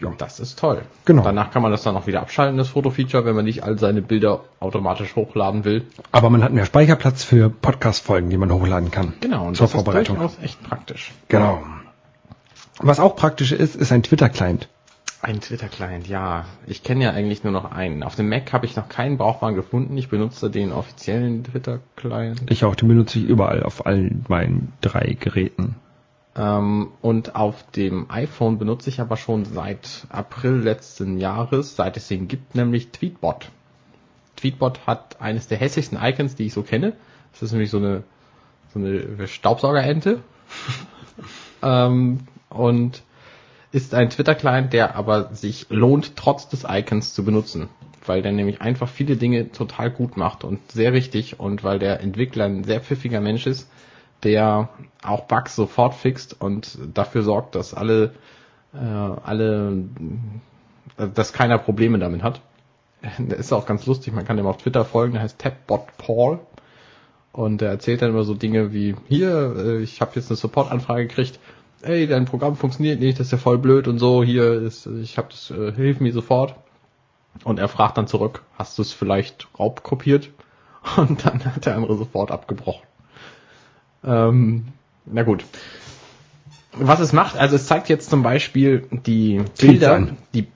Ja, 0.00 0.12
das 0.16 0.38
ist 0.38 0.58
toll. 0.58 0.82
Genau. 1.06 1.22
Danach 1.22 1.50
kann 1.50 1.62
man 1.62 1.72
das 1.72 1.82
dann 1.82 1.96
auch 1.96 2.06
wieder 2.06 2.20
abschalten, 2.20 2.56
das 2.56 2.68
Fotofeature, 2.68 3.24
wenn 3.24 3.34
man 3.34 3.44
nicht 3.44 3.64
all 3.64 3.78
seine 3.78 4.00
Bilder 4.00 4.42
automatisch 4.60 5.16
hochladen 5.16 5.64
will. 5.64 5.86
Aber 6.12 6.30
man 6.30 6.44
hat 6.44 6.52
mehr 6.52 6.66
Speicherplatz 6.66 7.24
für 7.24 7.50
Podcast-Folgen, 7.50 8.30
die 8.30 8.36
man 8.36 8.52
hochladen 8.52 8.92
kann. 8.92 9.14
Genau, 9.20 9.46
und 9.48 9.56
zur 9.56 9.64
das 9.64 9.72
Vorbereitung. 9.72 10.16
ist 10.16 10.22
durchaus 10.22 10.44
echt 10.44 10.62
praktisch. 10.62 11.12
Genau. 11.28 11.62
Was 12.78 13.00
auch 13.00 13.16
praktisch 13.16 13.50
ist, 13.50 13.74
ist 13.74 13.90
ein 13.90 14.04
Twitter-Client. 14.04 14.68
Ein 15.20 15.40
Twitter-Client, 15.40 16.06
ja. 16.06 16.44
Ich 16.68 16.84
kenne 16.84 17.02
ja 17.02 17.10
eigentlich 17.10 17.42
nur 17.42 17.52
noch 17.52 17.72
einen. 17.72 18.04
Auf 18.04 18.14
dem 18.14 18.28
Mac 18.28 18.52
habe 18.52 18.66
ich 18.66 18.76
noch 18.76 18.88
keinen 18.88 19.18
brauchbaren 19.18 19.56
gefunden. 19.56 19.96
Ich 19.96 20.08
benutze 20.08 20.48
den 20.48 20.70
offiziellen 20.70 21.42
Twitter-Client. 21.42 22.42
Ich 22.50 22.64
auch, 22.64 22.76
den 22.76 22.86
benutze 22.86 23.18
ich 23.18 23.24
überall 23.24 23.64
auf 23.64 23.84
allen 23.84 24.24
meinen 24.28 24.72
drei 24.80 25.16
Geräten. 25.18 25.74
Ähm, 26.38 26.92
und 27.02 27.34
auf 27.34 27.68
dem 27.72 28.08
iPhone 28.10 28.58
benutze 28.58 28.88
ich 28.90 29.00
aber 29.00 29.16
schon 29.16 29.44
seit 29.44 30.06
April 30.08 30.52
letzten 30.52 31.18
Jahres, 31.18 31.74
seit 31.74 31.96
es 31.96 32.06
den 32.06 32.28
gibt, 32.28 32.54
nämlich 32.54 32.90
Tweetbot. 32.90 33.50
Tweetbot 34.36 34.86
hat 34.86 35.20
eines 35.20 35.48
der 35.48 35.58
hässlichsten 35.58 35.98
Icons, 36.00 36.36
die 36.36 36.46
ich 36.46 36.52
so 36.52 36.62
kenne. 36.62 36.92
Das 37.32 37.42
ist 37.42 37.50
nämlich 37.50 37.70
so 37.70 37.78
eine, 37.78 38.04
so 38.72 38.78
eine 38.78 39.26
Staubsaugerente. 39.26 40.20
ähm, 41.62 42.20
und 42.50 43.02
ist 43.72 43.94
ein 43.94 44.08
Twitter-Client, 44.08 44.72
der 44.72 44.94
aber 44.94 45.34
sich 45.34 45.66
lohnt, 45.70 46.16
trotz 46.16 46.48
des 46.48 46.64
Icons 46.68 47.14
zu 47.14 47.24
benutzen. 47.24 47.68
Weil 48.06 48.22
der 48.22 48.32
nämlich 48.32 48.62
einfach 48.62 48.88
viele 48.88 49.16
Dinge 49.16 49.50
total 49.50 49.90
gut 49.90 50.16
macht 50.16 50.44
und 50.44 50.70
sehr 50.70 50.92
richtig 50.92 51.40
und 51.40 51.64
weil 51.64 51.80
der 51.80 52.00
Entwickler 52.00 52.44
ein 52.44 52.62
sehr 52.62 52.80
pfiffiger 52.80 53.20
Mensch 53.20 53.46
ist, 53.46 53.68
der 54.22 54.68
auch 55.02 55.24
Bugs 55.24 55.54
sofort 55.54 55.94
fixt 55.94 56.40
und 56.40 56.78
dafür 56.94 57.22
sorgt, 57.22 57.54
dass 57.54 57.74
alle, 57.74 58.12
äh, 58.74 58.78
alle, 58.78 59.84
dass 60.96 61.32
keiner 61.32 61.58
Probleme 61.58 61.98
damit 61.98 62.22
hat. 62.22 62.40
Der 63.18 63.36
ist 63.38 63.52
auch 63.52 63.66
ganz 63.66 63.86
lustig, 63.86 64.12
man 64.12 64.24
kann 64.24 64.36
dem 64.36 64.46
auf 64.46 64.58
Twitter 64.58 64.84
folgen, 64.84 65.14
der 65.14 65.22
heißt 65.22 65.38
Tabbot 65.38 65.96
Paul. 65.98 66.40
Und 67.32 67.62
er 67.62 67.70
erzählt 67.70 68.02
dann 68.02 68.10
immer 68.10 68.24
so 68.24 68.34
Dinge 68.34 68.72
wie, 68.72 68.96
hier, 69.06 69.54
äh, 69.56 69.82
ich 69.82 70.00
habe 70.00 70.12
jetzt 70.16 70.30
eine 70.30 70.36
Support-Anfrage 70.36 71.06
gekriegt, 71.06 71.38
ey, 71.82 72.06
dein 72.08 72.24
Programm 72.24 72.56
funktioniert 72.56 72.98
nicht, 73.00 73.20
das 73.20 73.28
ist 73.28 73.32
ja 73.32 73.38
voll 73.38 73.58
blöd 73.58 73.86
und 73.86 73.98
so, 73.98 74.24
hier 74.24 74.52
ist, 74.54 74.86
ich 74.86 75.18
habe 75.18 75.28
das, 75.28 75.50
äh, 75.50 75.72
hilf 75.72 76.00
mir 76.00 76.12
sofort. 76.12 76.56
Und 77.44 77.60
er 77.60 77.68
fragt 77.68 77.98
dann 77.98 78.08
zurück, 78.08 78.42
hast 78.56 78.78
du 78.78 78.82
es 78.82 78.92
vielleicht 78.92 79.46
raubkopiert? 79.58 80.30
Und 80.96 81.24
dann 81.24 81.44
hat 81.44 81.66
der 81.66 81.76
andere 81.76 81.96
sofort 81.96 82.32
abgebrochen. 82.32 82.87
Ähm, 84.04 84.66
na 85.06 85.22
gut. 85.22 85.44
Was 86.72 87.00
es 87.00 87.12
macht, 87.12 87.36
also 87.36 87.56
es 87.56 87.66
zeigt 87.66 87.88
jetzt 87.88 88.08
zum 88.08 88.22
Beispiel 88.22 88.86
die 88.90 89.42
Bilder, 89.58 90.08
die, 90.32 90.46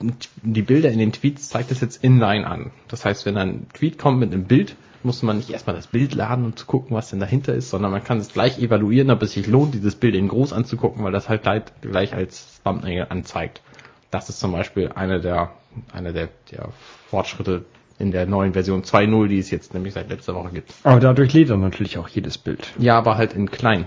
die 0.43 0.63
Bilder 0.63 0.91
in 0.91 0.99
den 0.99 1.13
Tweets 1.13 1.49
zeigt 1.49 1.73
es 1.73 1.81
jetzt 1.81 2.05
inline 2.05 2.47
an. 2.47 2.71
Das 2.89 3.05
heißt, 3.05 3.27
wenn 3.27 3.37
ein 3.37 3.67
Tweet 3.73 3.99
kommt 3.99 4.21
mit 4.21 4.33
einem 4.33 4.45
Bild, 4.45 4.77
muss 5.03 5.23
man 5.23 5.39
nicht 5.39 5.51
erstmal 5.51 5.75
das 5.75 5.89
Bild 5.89 6.15
laden, 6.15 6.45
um 6.45 6.57
zu 6.57 6.67
gucken, 6.67 6.97
was 6.97 7.11
denn 7.11 7.19
dahinter 7.19 7.55
ist, 7.55 7.71
sondern 7.71 7.91
man 7.91 8.05
kann 8.05 8.19
es 8.19 8.33
gleich 8.33 8.61
evaluieren, 8.61 9.11
ob 9.11 9.23
es 9.23 9.33
sich 9.33 9.47
lohnt, 9.47 9.75
dieses 9.75 9.97
Bild 9.97 10.15
in 10.15 10.29
groß 10.29 10.53
anzugucken, 10.53 11.03
weil 11.03 11.13
das 11.13 11.29
halt 11.29 11.43
gleich, 11.43 11.63
gleich 11.81 12.15
als 12.15 12.61
Thumbnail 12.63 13.07
anzeigt. 13.09 13.63
Das 14.11 14.29
ist 14.29 14.39
zum 14.39 14.53
Beispiel 14.53 14.93
einer 14.93 15.19
der, 15.19 15.51
einer 15.93 16.13
der, 16.13 16.29
der 16.51 16.69
Fortschritte 17.09 17.65
in 18.03 18.11
der 18.11 18.27
neuen 18.27 18.53
Version 18.53 18.83
2.0, 18.83 19.29
die 19.29 19.39
es 19.39 19.51
jetzt 19.51 19.73
nämlich 19.73 19.95
seit 19.95 20.11
letzter 20.11 20.35
Woche 20.35 20.51
gibt. 20.53 20.75
Aber 20.83 21.01
dadurch 21.01 21.33
lädt 21.33 21.49
er 21.49 21.57
natürlich 21.57 21.97
auch 21.99 22.09
jedes 22.09 22.37
Bild. 22.37 22.73
Ja, 22.79 22.99
aber 22.99 23.17
halt 23.17 23.33
in 23.33 23.51
klein. 23.51 23.87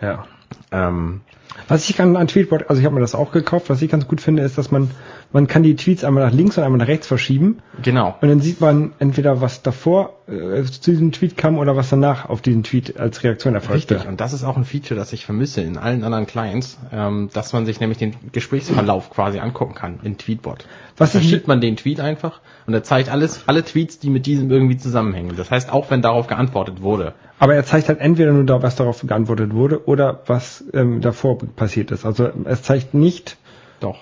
Ja. 0.00 0.24
Ähm, 0.70 1.20
Was 1.68 1.88
ich 1.88 1.96
kann 1.96 2.16
an 2.16 2.26
Tweetbot, 2.26 2.68
also 2.68 2.80
ich 2.80 2.84
habe 2.86 2.94
mir 2.94 3.00
das 3.00 3.14
auch 3.14 3.32
gekauft, 3.32 3.70
was 3.70 3.80
ich 3.82 3.90
ganz 3.90 4.06
gut 4.08 4.20
finde, 4.20 4.42
ist, 4.42 4.58
dass 4.58 4.70
man, 4.70 4.90
man 5.32 5.46
kann 5.46 5.62
die 5.62 5.76
Tweets 5.76 6.04
einmal 6.04 6.24
nach 6.24 6.32
links 6.32 6.58
und 6.58 6.64
einmal 6.64 6.78
nach 6.78 6.88
rechts 6.88 7.06
verschieben 7.06 7.58
genau. 7.82 8.16
und 8.20 8.28
dann 8.28 8.40
sieht 8.40 8.60
man 8.60 8.92
entweder 8.98 9.40
was 9.40 9.62
davor 9.62 10.14
äh, 10.28 10.62
zu 10.64 10.90
diesem 10.90 11.12
Tweet 11.12 11.36
kam 11.36 11.58
oder 11.58 11.76
was 11.76 11.90
danach 11.90 12.28
auf 12.28 12.40
diesen 12.42 12.62
Tweet 12.64 12.98
als 12.98 13.22
Reaktion 13.22 13.54
erfolgte. 13.54 13.94
Richtig, 13.96 14.08
und 14.08 14.20
das 14.20 14.32
ist 14.32 14.42
auch 14.44 14.56
ein 14.56 14.64
Feature, 14.64 14.98
das 14.98 15.12
ich 15.12 15.24
vermisse 15.26 15.60
in 15.60 15.76
allen 15.78 16.02
anderen 16.04 16.26
Clients, 16.26 16.78
ähm, 16.92 17.30
dass 17.32 17.52
man 17.52 17.66
sich 17.66 17.78
nämlich 17.80 17.98
den 17.98 18.14
Gesprächsverlauf 18.32 19.10
quasi 19.10 19.38
angucken 19.38 19.74
kann 19.74 20.00
in 20.02 20.18
Tweetbot. 20.18 20.66
Was 20.96 21.12
da 21.12 21.18
ich- 21.20 21.28
schiebt 21.28 21.48
man 21.48 21.60
den 21.60 21.76
Tweet 21.76 22.00
einfach 22.00 22.40
und 22.66 22.74
er 22.74 22.82
zeigt 22.82 23.08
alles, 23.10 23.44
alle 23.46 23.64
Tweets, 23.64 23.98
die 23.98 24.10
mit 24.10 24.26
diesem 24.26 24.50
irgendwie 24.50 24.76
zusammenhängen. 24.76 25.34
Das 25.36 25.50
heißt, 25.50 25.72
auch 25.72 25.90
wenn 25.90 26.02
darauf 26.02 26.26
geantwortet 26.26 26.80
wurde. 26.82 27.14
Aber 27.38 27.54
er 27.54 27.64
zeigt 27.64 27.88
halt 27.88 27.98
entweder 28.00 28.32
nur 28.32 28.44
da, 28.44 28.62
was 28.62 28.76
darauf 28.76 29.02
geantwortet 29.06 29.52
wurde 29.54 29.86
oder 29.86 30.22
was 30.26 30.64
ähm, 30.72 31.00
davor 31.00 31.38
passiert 31.38 31.90
ist. 31.90 32.04
Also 32.06 32.30
es 32.44 32.62
zeigt 32.62 32.94
nicht 32.94 33.36
Doch. 33.80 33.98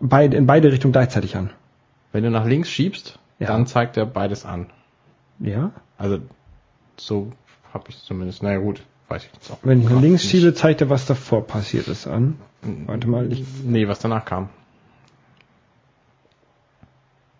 beide, 0.00 0.36
in 0.36 0.46
beide 0.46 0.70
Richtungen 0.70 0.92
gleichzeitig 0.92 1.36
an. 1.36 1.50
Wenn 2.12 2.24
du 2.24 2.30
nach 2.30 2.46
links 2.46 2.70
schiebst, 2.70 3.18
Ja. 3.38 3.48
dann 3.48 3.66
zeigt 3.66 3.96
er 3.96 4.06
beides 4.06 4.44
an. 4.46 4.66
Ja? 5.40 5.72
Also 5.98 6.18
so 6.96 7.32
habe 7.74 7.84
ich 7.88 7.98
zumindest. 8.02 8.42
Naja 8.42 8.58
gut, 8.58 8.82
weiß 9.08 9.24
ich 9.26 9.32
jetzt 9.34 9.50
auch. 9.50 9.58
Wenn 9.62 9.82
ich 9.82 9.88
nach 9.88 10.00
links 10.00 10.22
nicht. 10.22 10.30
schiebe, 10.30 10.54
zeigt 10.54 10.80
er, 10.80 10.88
was 10.88 11.04
davor 11.06 11.46
passiert 11.46 11.88
ist 11.88 12.06
an. 12.06 12.38
Warte 12.86 13.08
mal, 13.08 13.30
ich, 13.32 13.44
Nee, 13.64 13.86
was 13.88 13.98
danach 13.98 14.24
kam. 14.24 14.48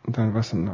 dann 0.06 0.34
was 0.34 0.50
denn, 0.50 0.68
oh, 0.68 0.72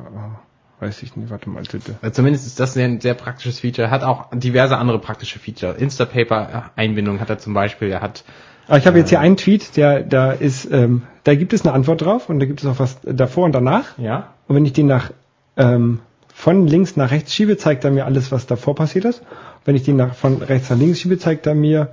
weiß 0.84 1.02
ich 1.02 1.16
nicht, 1.16 1.30
warte 1.30 1.48
mal 1.48 1.62
bitte. 1.70 1.96
Äh, 2.02 2.10
Zumindest 2.12 2.46
ist 2.46 2.60
das 2.60 2.76
ein 2.76 3.00
sehr 3.00 3.14
praktisches 3.14 3.60
Feature. 3.60 3.90
Hat 3.90 4.02
auch 4.02 4.26
diverse 4.32 4.76
andere 4.76 4.98
praktische 4.98 5.38
Feature. 5.38 5.74
Instapaper-Einbindung 5.74 7.20
hat 7.20 7.30
er 7.30 7.38
zum 7.38 7.54
Beispiel. 7.54 7.90
Er 7.90 8.02
hat 8.02 8.24
Aber 8.68 8.78
ich 8.78 8.86
habe 8.86 8.98
jetzt 8.98 9.08
hier 9.08 9.20
einen 9.20 9.36
Tweet, 9.36 9.76
der, 9.76 10.02
da 10.02 10.32
ist, 10.32 10.70
ähm, 10.70 11.02
da 11.24 11.34
gibt 11.34 11.52
es 11.52 11.64
eine 11.64 11.72
Antwort 11.72 12.02
drauf 12.02 12.28
und 12.28 12.38
da 12.38 12.46
gibt 12.46 12.60
es 12.60 12.66
auch 12.66 12.78
was 12.78 12.98
davor 13.02 13.44
und 13.46 13.52
danach. 13.52 13.96
ja 13.98 14.34
Und 14.46 14.56
wenn 14.56 14.64
ich 14.66 14.72
den 14.72 14.86
nach 14.86 15.10
ähm, 15.56 16.00
von 16.34 16.66
links 16.66 16.96
nach 16.96 17.10
rechts 17.10 17.32
schiebe, 17.32 17.56
zeigt 17.56 17.84
er 17.84 17.90
mir 17.90 18.04
alles, 18.04 18.32
was 18.32 18.46
davor 18.46 18.74
passiert 18.74 19.04
ist. 19.04 19.22
Wenn 19.64 19.76
ich 19.76 19.84
den 19.84 19.96
nach, 19.96 20.14
von 20.14 20.42
rechts 20.42 20.68
nach 20.68 20.76
links 20.76 21.00
schiebe, 21.00 21.18
zeigt 21.18 21.46
er 21.46 21.54
mir 21.54 21.90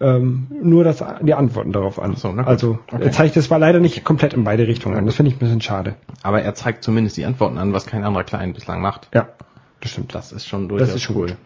ähm, 0.00 0.46
nur 0.62 0.84
das, 0.84 1.02
die 1.22 1.34
Antworten 1.34 1.72
darauf 1.72 2.00
an. 2.00 2.14
So, 2.16 2.28
also 2.30 2.78
Okay. 2.92 3.02
er 3.04 3.12
zeigt 3.12 3.36
es 3.36 3.46
zwar 3.46 3.58
leider 3.58 3.80
nicht 3.80 4.04
komplett 4.04 4.32
in 4.34 4.44
beide 4.44 4.66
Richtungen 4.66 4.96
an. 4.96 5.06
Das 5.06 5.16
finde 5.16 5.30
ich 5.30 5.36
ein 5.36 5.40
bisschen 5.40 5.60
schade. 5.60 5.94
Aber 6.22 6.40
er 6.42 6.54
zeigt 6.54 6.84
zumindest 6.84 7.16
die 7.16 7.24
Antworten 7.24 7.58
an, 7.58 7.72
was 7.72 7.86
kein 7.86 8.04
anderer 8.04 8.24
Client 8.24 8.54
bislang 8.54 8.80
macht. 8.80 9.08
Ja, 9.14 9.28
das 9.80 9.90
stimmt. 9.90 10.14
Das 10.14 10.32
ist 10.32 10.46
schon 10.46 10.68
durchaus 10.68 10.94
ist 10.94 11.02
schon 11.02 11.16
cool. 11.16 11.36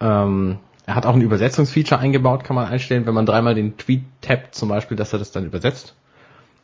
Ähm, 0.00 0.58
er 0.86 0.94
hat 0.94 1.04
auch 1.06 1.14
ein 1.14 1.20
Übersetzungsfeature 1.20 2.00
eingebaut, 2.00 2.44
kann 2.44 2.56
man 2.56 2.66
einstellen, 2.66 3.04
wenn 3.06 3.14
man 3.14 3.26
dreimal 3.26 3.54
den 3.54 3.76
Tweet 3.76 4.02
tappt, 4.22 4.54
zum 4.54 4.68
Beispiel, 4.70 4.96
dass 4.96 5.12
er 5.12 5.18
das 5.18 5.32
dann 5.32 5.44
übersetzt. 5.44 5.94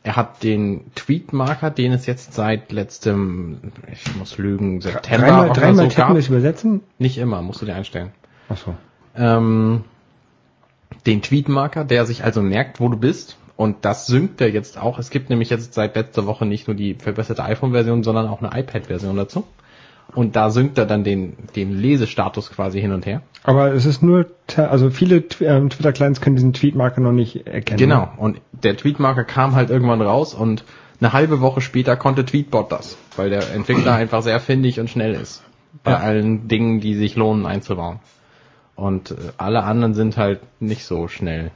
Er 0.01 0.15
hat 0.15 0.43
den 0.43 0.91
Tweet-Marker, 0.95 1.71
den 1.71 1.91
es 1.91 2.05
jetzt 2.05 2.33
seit 2.33 2.71
letztem, 2.71 3.57
ich 3.91 4.15
muss 4.15 4.37
lügen, 4.37 4.79
September 4.81 5.27
Dreimal, 5.27 5.49
dreimal 5.49 5.89
so 5.89 5.95
tappen 5.95 6.13
gab. 6.13 6.17
ist 6.17 6.29
übersetzen? 6.29 6.81
Nicht 6.99 7.17
immer, 7.17 7.41
musst 7.41 7.61
du 7.61 7.65
dir 7.65 7.75
einstellen. 7.75 8.11
Ach 8.49 8.57
so. 8.57 8.75
ähm, 9.17 9.83
den 11.05 11.21
Tweetmarker, 11.21 11.83
der 11.85 12.05
sich 12.05 12.23
also 12.23 12.41
merkt, 12.41 12.79
wo 12.79 12.89
du 12.89 12.97
bist. 12.97 13.37
Und 13.57 13.85
das 13.85 14.05
synkt 14.07 14.41
er 14.41 14.49
jetzt 14.49 14.77
auch. 14.77 14.99
Es 14.99 15.09
gibt 15.09 15.29
nämlich 15.29 15.49
jetzt 15.49 15.73
seit 15.73 15.95
letzter 15.95 16.25
Woche 16.25 16.45
nicht 16.45 16.67
nur 16.67 16.75
die 16.75 16.93
verbesserte 16.95 17.43
iPhone-Version, 17.43 18.03
sondern 18.03 18.27
auch 18.27 18.41
eine 18.41 18.57
iPad-Version 18.59 19.15
dazu. 19.15 19.45
Und 20.13 20.35
da 20.35 20.49
synkt 20.49 20.77
er 20.77 20.85
dann 20.85 21.03
den, 21.03 21.33
den 21.55 21.71
Lesestatus 21.71 22.51
quasi 22.51 22.79
hin 22.81 22.91
und 22.91 23.05
her. 23.05 23.21
Aber 23.43 23.73
es 23.73 23.85
ist 23.85 24.01
nur, 24.03 24.25
also 24.57 24.89
viele 24.89 25.23
ähm, 25.41 25.69
Twitter-Clients 25.69 26.21
können 26.21 26.35
diesen 26.35 26.53
Tweetmarker 26.53 27.01
noch 27.01 27.11
nicht 27.11 27.47
erkennen. 27.47 27.79
Genau. 27.79 28.09
Und 28.17 28.39
der 28.51 28.75
Tweetmarker 28.77 29.23
kam 29.23 29.55
halt 29.55 29.69
irgendwann 29.69 30.01
raus 30.01 30.33
und 30.33 30.63
eine 30.99 31.11
halbe 31.13 31.41
Woche 31.41 31.61
später 31.61 31.95
konnte 31.97 32.25
Tweetbot 32.25 32.71
das, 32.71 32.97
weil 33.15 33.29
der 33.29 33.53
Entwickler 33.53 33.93
einfach 33.95 34.21
sehr 34.21 34.39
findig 34.39 34.79
und 34.79 34.89
schnell 34.89 35.13
ist. 35.13 35.43
Bei 35.83 35.91
Ja. 35.91 35.97
allen 35.97 36.47
Dingen, 36.47 36.79
die 36.79 36.95
sich 36.95 37.15
lohnen 37.15 37.45
einzubauen. 37.45 37.99
Und 38.75 39.11
äh, 39.11 39.15
alle 39.37 39.63
anderen 39.63 39.93
sind 39.93 40.17
halt 40.17 40.41
nicht 40.59 40.85
so 40.85 41.07
schnell. 41.07 41.51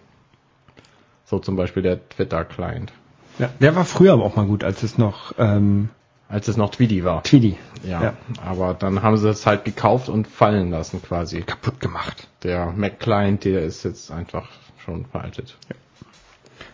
So 1.26 1.40
zum 1.40 1.56
Beispiel 1.56 1.84
der 1.84 2.08
Twitter-Client. 2.10 2.92
Ja, 3.38 3.50
der 3.60 3.76
war 3.76 3.86
früher 3.86 4.14
aber 4.14 4.24
auch 4.24 4.36
mal 4.36 4.46
gut, 4.46 4.64
als 4.64 4.84
es 4.84 4.98
noch 4.98 5.34
ähm, 5.38 5.90
Als 6.30 6.48
es 6.48 6.58
noch 6.58 6.70
Tweety 6.70 7.04
war. 7.04 7.24
Tweety 7.24 7.58
Ja. 7.84 8.04
Ja. 8.04 8.14
Aber 8.46 8.76
dann 8.76 9.02
haben 9.02 9.18
sie 9.18 9.30
es 9.30 9.46
halt 9.46 9.66
gekauft 9.66 10.10
und 10.10 10.28
fallen 10.28 10.70
lassen 10.70 11.02
quasi. 11.02 11.42
kaputt 11.42 11.80
gemacht. 11.80 12.28
Der 12.44 12.72
Mac-Client, 12.72 13.46
der 13.46 13.64
ist 13.64 13.84
jetzt 13.84 14.12
einfach 14.12 14.48
schon 14.78 15.06
veraltet. 15.06 15.58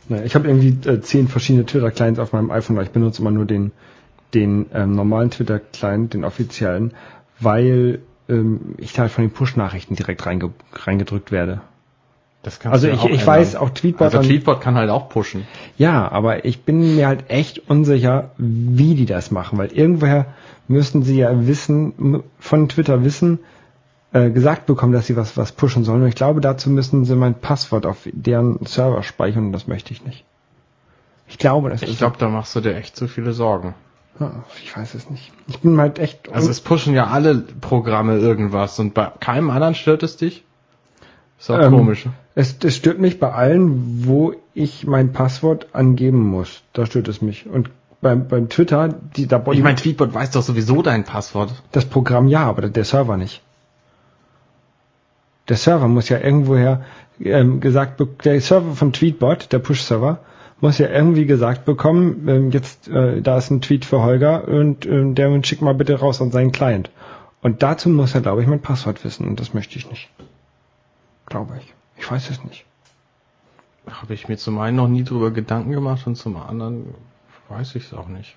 Naja, 0.09 0.23
ich 0.23 0.35
habe 0.35 0.47
irgendwie 0.47 0.89
äh, 0.89 1.01
zehn 1.01 1.27
verschiedene 1.27 1.65
Twitter-Clients 1.65 2.19
auf 2.19 2.33
meinem 2.33 2.51
iPhone, 2.51 2.75
aber 2.75 2.83
ich 2.83 2.91
benutze 2.91 3.21
immer 3.21 3.31
nur 3.31 3.45
den, 3.45 3.71
den 4.33 4.65
ähm, 4.73 4.91
normalen 4.91 5.31
Twitter-Client, 5.31 6.13
den 6.13 6.25
offiziellen, 6.25 6.93
weil 7.39 7.99
ähm, 8.29 8.75
ich 8.77 8.93
da 8.93 9.03
halt 9.03 9.11
von 9.11 9.23
den 9.23 9.31
Push-Nachrichten 9.31 9.95
direkt 9.95 10.25
reinge 10.25 10.51
reingedrückt 10.73 11.31
werde. 11.31 11.61
Das 12.43 12.59
kannst 12.59 12.73
Also 12.73 12.87
du 12.87 12.93
ja 12.93 13.05
ich, 13.05 13.21
ich 13.21 13.25
weiß, 13.27 13.55
auch 13.55 13.71
Tweetbot, 13.71 14.13
Also 14.13 14.21
Tweetbot 14.21 14.61
kann 14.61 14.75
halt 14.75 14.89
auch 14.91 15.09
pushen. 15.09 15.47
ja, 15.77 16.11
aber 16.11 16.45
ich 16.45 16.61
bin 16.63 16.95
mir 16.95 17.07
halt 17.07 17.29
echt 17.29 17.69
unsicher, 17.69 18.31
wie 18.37 18.93
die 18.95 19.05
das 19.07 19.31
machen, 19.31 19.57
weil 19.57 19.71
irgendwoher 19.71 20.27
müssten 20.67 21.01
sie 21.03 21.17
ja 21.17 21.47
wissen, 21.47 22.23
von 22.39 22.69
Twitter 22.69 23.03
wissen, 23.03 23.39
äh, 24.13 24.29
gesagt 24.29 24.67
bekommen, 24.67 24.93
dass 24.93 25.07
sie 25.07 25.15
was, 25.15 25.37
was 25.37 25.51
pushen 25.53 25.83
sollen. 25.83 26.03
Und 26.03 26.07
ich 26.07 26.15
glaube, 26.15 26.39
dazu 26.41 26.69
müssen 26.69 27.03
sie 27.05 27.15
mein 27.15 27.33
Passwort 27.35 27.85
auf 27.87 28.07
deren 28.11 28.63
Server 28.65 29.01
speichern 29.03 29.47
und 29.47 29.51
das 29.51 29.67
möchte 29.67 29.91
ich 29.91 30.05
nicht. 30.05 30.23
Ich 31.27 31.39
glaube, 31.39 31.71
das 31.71 31.81
Ich 31.81 31.89
ist. 31.89 31.97
glaube, 31.97 32.17
da 32.19 32.29
machst 32.29 32.55
du 32.55 32.61
dir 32.61 32.75
echt 32.75 32.95
zu 32.95 33.07
viele 33.07 33.33
Sorgen. 33.33 33.73
Ich 34.63 34.75
weiß 34.75 34.95
es 34.95 35.09
nicht. 35.09 35.31
Ich 35.47 35.59
bin 35.59 35.77
halt 35.77 35.99
echt. 35.99 36.31
Also 36.31 36.49
es 36.49 36.61
pushen 36.61 36.93
ja 36.93 37.07
alle 37.07 37.35
Programme 37.35 38.17
irgendwas 38.17 38.79
und 38.79 38.93
bei 38.93 39.11
keinem 39.19 39.49
anderen 39.49 39.75
stört 39.75 40.03
es 40.03 40.15
dich? 40.15 40.43
Ist 41.37 41.51
auch 41.51 41.59
Ähm, 41.59 41.71
komisch. 41.73 42.07
Es, 42.33 42.55
es 42.63 42.75
stört 42.75 42.99
mich 42.99 43.19
bei 43.19 43.31
allen, 43.31 44.05
wo 44.05 44.33
ich 44.53 44.87
mein 44.87 45.11
Passwort 45.11 45.67
angeben 45.73 46.21
muss. 46.21 46.63
Da 46.73 46.85
stört 46.85 47.07
es 47.09 47.21
mich. 47.21 47.45
Und 47.45 47.69
beim, 48.01 48.27
beim 48.27 48.49
Twitter, 48.49 48.89
die, 49.15 49.27
da 49.27 49.43
Ich 49.51 49.63
meine, 49.63 49.75
Tweetbot 49.75 50.13
weiß 50.13 50.31
doch 50.31 50.43
sowieso 50.43 50.81
dein 50.81 51.03
Passwort. 51.03 51.51
das 51.71 51.85
Programm 51.85 52.27
ja, 52.27 52.45
aber 52.45 52.69
der 52.69 52.85
Server 52.85 53.17
nicht. 53.17 53.41
Der 55.49 55.57
Server 55.57 55.87
muss 55.87 56.09
ja 56.09 56.19
irgendwoher 56.19 56.83
ähm, 57.19 57.59
gesagt, 57.59 58.01
der 58.23 58.41
Server 58.41 58.75
von 58.75 58.93
Tweetbot, 58.93 59.51
der 59.51 59.59
Push-Server, 59.59 60.19
muss 60.61 60.77
ja 60.77 60.87
irgendwie 60.87 61.25
gesagt 61.25 61.65
bekommen, 61.65 62.27
ähm, 62.27 62.51
jetzt 62.51 62.87
äh, 62.87 63.21
da 63.21 63.37
ist 63.37 63.51
ein 63.51 63.61
Tweet 63.61 63.85
für 63.85 64.01
Holger 64.01 64.47
und 64.47 64.85
ähm, 64.85 65.15
der 65.15 65.43
schick 65.43 65.61
mal 65.61 65.73
bitte 65.73 65.99
raus 65.99 66.21
an 66.21 66.31
seinen 66.31 66.51
Client. 66.51 66.89
Und 67.41 67.61
dazu 67.61 67.89
muss 67.89 68.15
er, 68.15 68.21
glaube 68.21 68.41
ich, 68.41 68.47
mein 68.47 68.61
Passwort 68.61 69.03
wissen 69.03 69.27
und 69.27 69.39
das 69.39 69.53
möchte 69.53 69.77
ich 69.77 69.89
nicht. 69.89 70.09
Glaube 71.25 71.55
ich. 71.59 71.73
Ich 71.97 72.09
weiß 72.09 72.29
es 72.29 72.43
nicht. 72.43 72.65
Habe 73.89 74.13
ich 74.13 74.27
mir 74.27 74.37
zum 74.37 74.57
einen 74.59 74.77
noch 74.77 74.87
nie 74.87 75.03
drüber 75.03 75.31
Gedanken 75.31 75.71
gemacht 75.71 76.07
und 76.07 76.15
zum 76.15 76.37
anderen 76.37 76.95
weiß 77.49 77.75
ich 77.75 77.85
es 77.85 77.93
auch 77.93 78.07
nicht. 78.07 78.35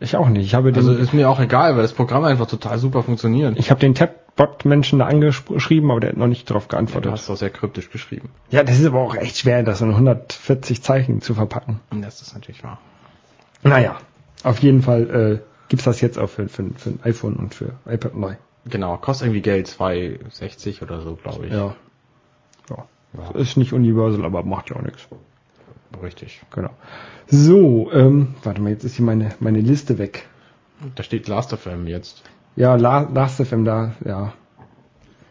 Ich 0.00 0.16
auch 0.16 0.28
nicht. 0.28 0.44
Ich 0.44 0.54
habe 0.54 0.72
den, 0.72 0.76
Also 0.76 0.92
ist 0.92 1.14
mir 1.14 1.28
auch 1.28 1.40
egal, 1.40 1.74
weil 1.74 1.82
das 1.82 1.92
Programm 1.92 2.24
einfach 2.24 2.46
total 2.46 2.78
super 2.78 3.02
funktioniert. 3.02 3.58
ich 3.58 3.70
habe 3.70 3.80
den 3.80 3.94
Tabbot-Menschen 4.36 4.98
da 4.98 5.06
angeschrieben, 5.06 5.90
aber 5.90 6.00
der 6.00 6.10
hat 6.10 6.16
noch 6.16 6.26
nicht 6.26 6.48
darauf 6.50 6.64
Du 6.64 6.70
geantwortet. 6.70 7.12
hast 7.12 7.30
auch 7.30 7.36
sehr 7.36 7.50
kryptisch 7.50 7.90
geschrieben. 7.90 8.30
Ja, 8.50 8.62
das 8.64 8.78
ist 8.80 8.86
aber 8.86 9.00
auch 9.00 9.14
echt 9.14 9.38
schwer, 9.38 9.62
das 9.62 9.80
in 9.80 9.90
140 9.90 10.82
Zeichen 10.82 11.20
zu 11.20 11.34
verpacken. 11.34 11.80
Das 11.90 12.20
ist 12.22 12.34
natürlich 12.34 12.62
wahr. 12.64 12.78
Naja, 13.62 13.96
auf 14.42 14.58
jeden 14.58 14.82
Fall 14.82 15.40
äh, 15.42 15.68
gibt's 15.68 15.84
das 15.84 16.00
jetzt 16.00 16.18
auch 16.18 16.28
für, 16.28 16.48
für, 16.48 16.70
für 16.76 16.90
ein 16.90 17.00
iPhone 17.04 17.36
und 17.36 17.54
für 17.54 17.72
iPad 17.86 18.14
neu. 18.16 18.34
Genau, 18.66 18.96
kostet 18.96 19.26
irgendwie 19.26 19.42
Geld, 19.42 19.68
2,60 19.68 20.82
oder 20.82 21.00
so, 21.00 21.16
glaube 21.16 21.46
ich. 21.46 21.52
Ja. 21.52 21.74
ja. 22.70 22.84
Ja. 23.16 23.30
Ist 23.38 23.56
nicht 23.56 23.72
universal, 23.72 24.24
aber 24.24 24.42
macht 24.42 24.70
ja 24.70 24.76
auch 24.76 24.82
nichts. 24.82 25.06
Richtig. 26.02 26.42
Genau. 26.50 26.70
So, 27.28 27.90
ähm, 27.92 28.34
warte 28.42 28.60
mal, 28.60 28.70
jetzt 28.70 28.84
ist 28.84 28.96
hier 28.96 29.04
meine, 29.04 29.32
meine 29.38 29.60
Liste 29.60 29.98
weg. 29.98 30.26
Da 30.96 31.02
steht 31.04 31.28
Last.fm 31.28 31.86
jetzt. 31.86 32.24
Ja, 32.56 32.76
La 32.76 33.08
Last.fm 33.12 33.64
da, 33.64 33.92
ja. 34.04 34.32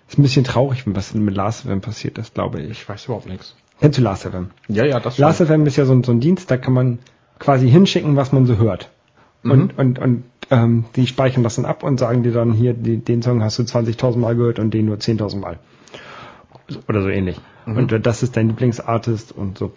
Ist 0.07 0.19
ein 0.19 0.23
bisschen 0.23 0.43
traurig, 0.43 0.83
was 0.85 1.13
mit 1.13 1.35
Last.fm 1.35 1.81
passiert 1.81 2.17
ist, 2.17 2.33
glaube 2.33 2.61
ich. 2.61 2.69
Ich 2.71 2.89
weiß 2.89 3.05
überhaupt 3.05 3.27
nichts. 3.27 3.55
Kennst 3.79 3.97
du 3.97 4.03
Last.fm? 4.03 4.49
Ja, 4.67 4.85
ja, 4.85 4.99
das 4.99 5.15
schon. 5.15 5.23
Last.fm 5.25 5.65
ist 5.65 5.75
ja 5.77 5.85
so, 5.85 5.93
ein- 5.93 6.03
so 6.03 6.11
ein 6.11 6.19
Dienst, 6.19 6.51
da 6.51 6.57
kann 6.57 6.73
man 6.73 6.99
quasi 7.39 7.69
hinschicken, 7.69 8.15
was 8.15 8.31
man 8.31 8.45
so 8.45 8.57
hört. 8.57 8.89
Und, 9.43 9.77
und, 9.77 9.99
und 9.99 10.23
ähm, 10.51 10.85
die 10.95 11.05
speichern 11.05 11.43
das 11.43 11.55
dann 11.55 11.65
ab 11.65 11.83
und 11.83 11.99
sagen 11.99 12.23
dir 12.23 12.31
dann 12.31 12.53
hier, 12.53 12.73
die, 12.73 12.97
den 12.97 13.21
Song 13.21 13.43
hast 13.43 13.59
du 13.59 13.63
20.000 13.63 14.17
Mal 14.17 14.35
gehört 14.37 14.57
und 14.59 14.73
den 14.73 14.85
nur 14.85 14.95
10.000 14.97 15.39
Mal. 15.39 15.59
Oder 16.87 17.01
so 17.01 17.09
ähnlich. 17.09 17.39
Und 17.65 17.91
äh, 17.91 17.99
das 17.99 18.23
ist 18.23 18.37
dein 18.37 18.47
Lieblingsartist 18.47 19.31
und 19.33 19.57
so. 19.57 19.73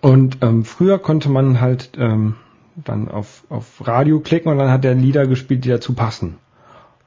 Und 0.00 0.38
ähm, 0.42 0.64
früher 0.64 0.98
konnte 0.98 1.28
man 1.28 1.60
halt 1.60 1.90
ähm, 1.98 2.36
dann 2.76 3.08
auf, 3.08 3.44
auf 3.50 3.86
Radio 3.86 4.20
klicken 4.20 4.50
und 4.50 4.56
dann 4.58 4.70
hat 4.70 4.84
der 4.84 4.94
Lieder 4.94 5.26
gespielt, 5.26 5.64
die 5.64 5.68
dazu 5.70 5.94
passen. 5.94 6.36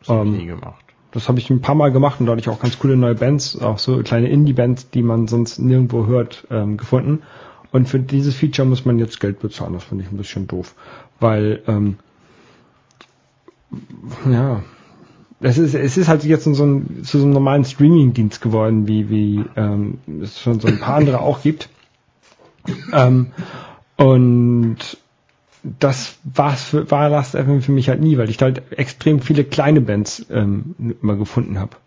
Das 0.05 0.09
hab 0.09 0.25
ich 0.25 0.31
ähm, 0.31 0.37
nie 0.37 0.45
gemacht. 0.45 0.83
Das 1.11 1.29
habe 1.29 1.39
ich 1.39 1.49
ein 1.49 1.61
paar 1.61 1.75
Mal 1.75 1.91
gemacht 1.91 2.19
und 2.19 2.25
da 2.25 2.31
hatte 2.31 2.41
ich 2.41 2.49
auch 2.49 2.59
ganz 2.59 2.79
coole 2.79 2.97
neue 2.97 3.15
Bands, 3.15 3.59
auch 3.61 3.77
so 3.77 4.01
kleine 4.01 4.29
Indie-Bands, 4.29 4.89
die 4.89 5.03
man 5.03 5.27
sonst 5.27 5.59
nirgendwo 5.59 6.07
hört, 6.07 6.47
ähm, 6.49 6.77
gefunden. 6.77 7.21
Und 7.71 7.87
für 7.87 7.99
dieses 7.99 8.35
Feature 8.35 8.67
muss 8.67 8.85
man 8.85 8.97
jetzt 8.97 9.19
Geld 9.19 9.39
bezahlen. 9.39 9.73
Das 9.73 9.83
finde 9.83 10.03
ich 10.03 10.11
ein 10.11 10.17
bisschen 10.17 10.47
doof. 10.47 10.73
Weil, 11.19 11.61
ähm, 11.67 11.97
ja, 14.29 14.63
es 15.39 15.57
ist, 15.57 15.75
es 15.75 15.97
ist 15.97 16.07
halt 16.07 16.23
jetzt 16.23 16.45
so 16.45 16.63
ein, 16.63 17.03
zu 17.03 17.19
so 17.19 17.25
einem 17.25 17.33
normalen 17.33 17.65
Streaming-Dienst 17.65 18.41
geworden, 18.41 18.87
wie, 18.87 19.09
wie 19.09 19.45
ähm, 19.55 19.99
es 20.21 20.39
schon 20.39 20.59
so 20.59 20.67
ein 20.67 20.79
paar 20.79 20.95
andere 20.95 21.19
auch 21.19 21.41
gibt. 21.41 21.69
Ähm, 22.91 23.27
und 23.97 24.77
das 25.63 26.17
war's 26.23 26.63
für, 26.63 26.89
war 26.91 27.09
Last 27.09 27.35
FM 27.37 27.61
für 27.61 27.71
mich 27.71 27.89
halt 27.89 28.01
nie, 28.01 28.17
weil 28.17 28.29
ich 28.29 28.37
da 28.37 28.45
halt 28.45 28.63
extrem 28.71 29.21
viele 29.21 29.43
kleine 29.43 29.81
Bands 29.81 30.25
ähm, 30.29 30.75
immer 31.01 31.15
gefunden 31.15 31.59
habe. 31.59 31.77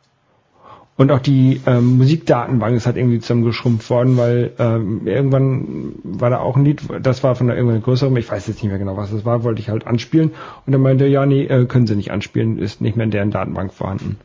Und 0.99 1.13
auch 1.13 1.19
die 1.19 1.61
ähm, 1.67 1.99
Musikdatenbank 1.99 2.75
ist 2.75 2.87
halt 2.87 2.97
irgendwie 2.97 3.21
zusammengeschrumpft 3.21 3.91
worden, 3.91 4.17
weil 4.17 4.53
ähm, 4.59 5.07
irgendwann 5.07 5.93
war 6.03 6.31
da 6.31 6.39
auch 6.39 6.57
ein 6.57 6.65
Lied, 6.65 6.81
das 7.03 7.23
war 7.23 7.35
von 7.35 7.49
der 7.49 7.57
irgendeiner 7.57 7.85
größeren, 7.85 8.17
ich 8.17 8.31
weiß 8.31 8.47
jetzt 8.47 8.63
nicht 8.63 8.71
mehr 8.71 8.79
genau, 8.79 8.97
was 8.97 9.11
das 9.11 9.27
war, 9.27 9.45
wollte 9.45 9.61
ich 9.61 9.69
halt 9.69 9.87
anspielen. 9.87 10.31
Und 10.65 10.73
dann 10.73 10.81
meinte 10.81 11.07
ja, 11.07 11.27
nee, 11.27 11.45
äh, 11.45 11.67
können 11.67 11.87
sie 11.87 11.97
nicht 11.97 12.13
anspielen, 12.13 12.59
ist 12.59 12.81
nicht 12.81 12.97
mehr 12.97 13.05
in 13.05 13.11
deren 13.11 13.31
Datenbank 13.31 13.75
vorhanden. 13.75 14.17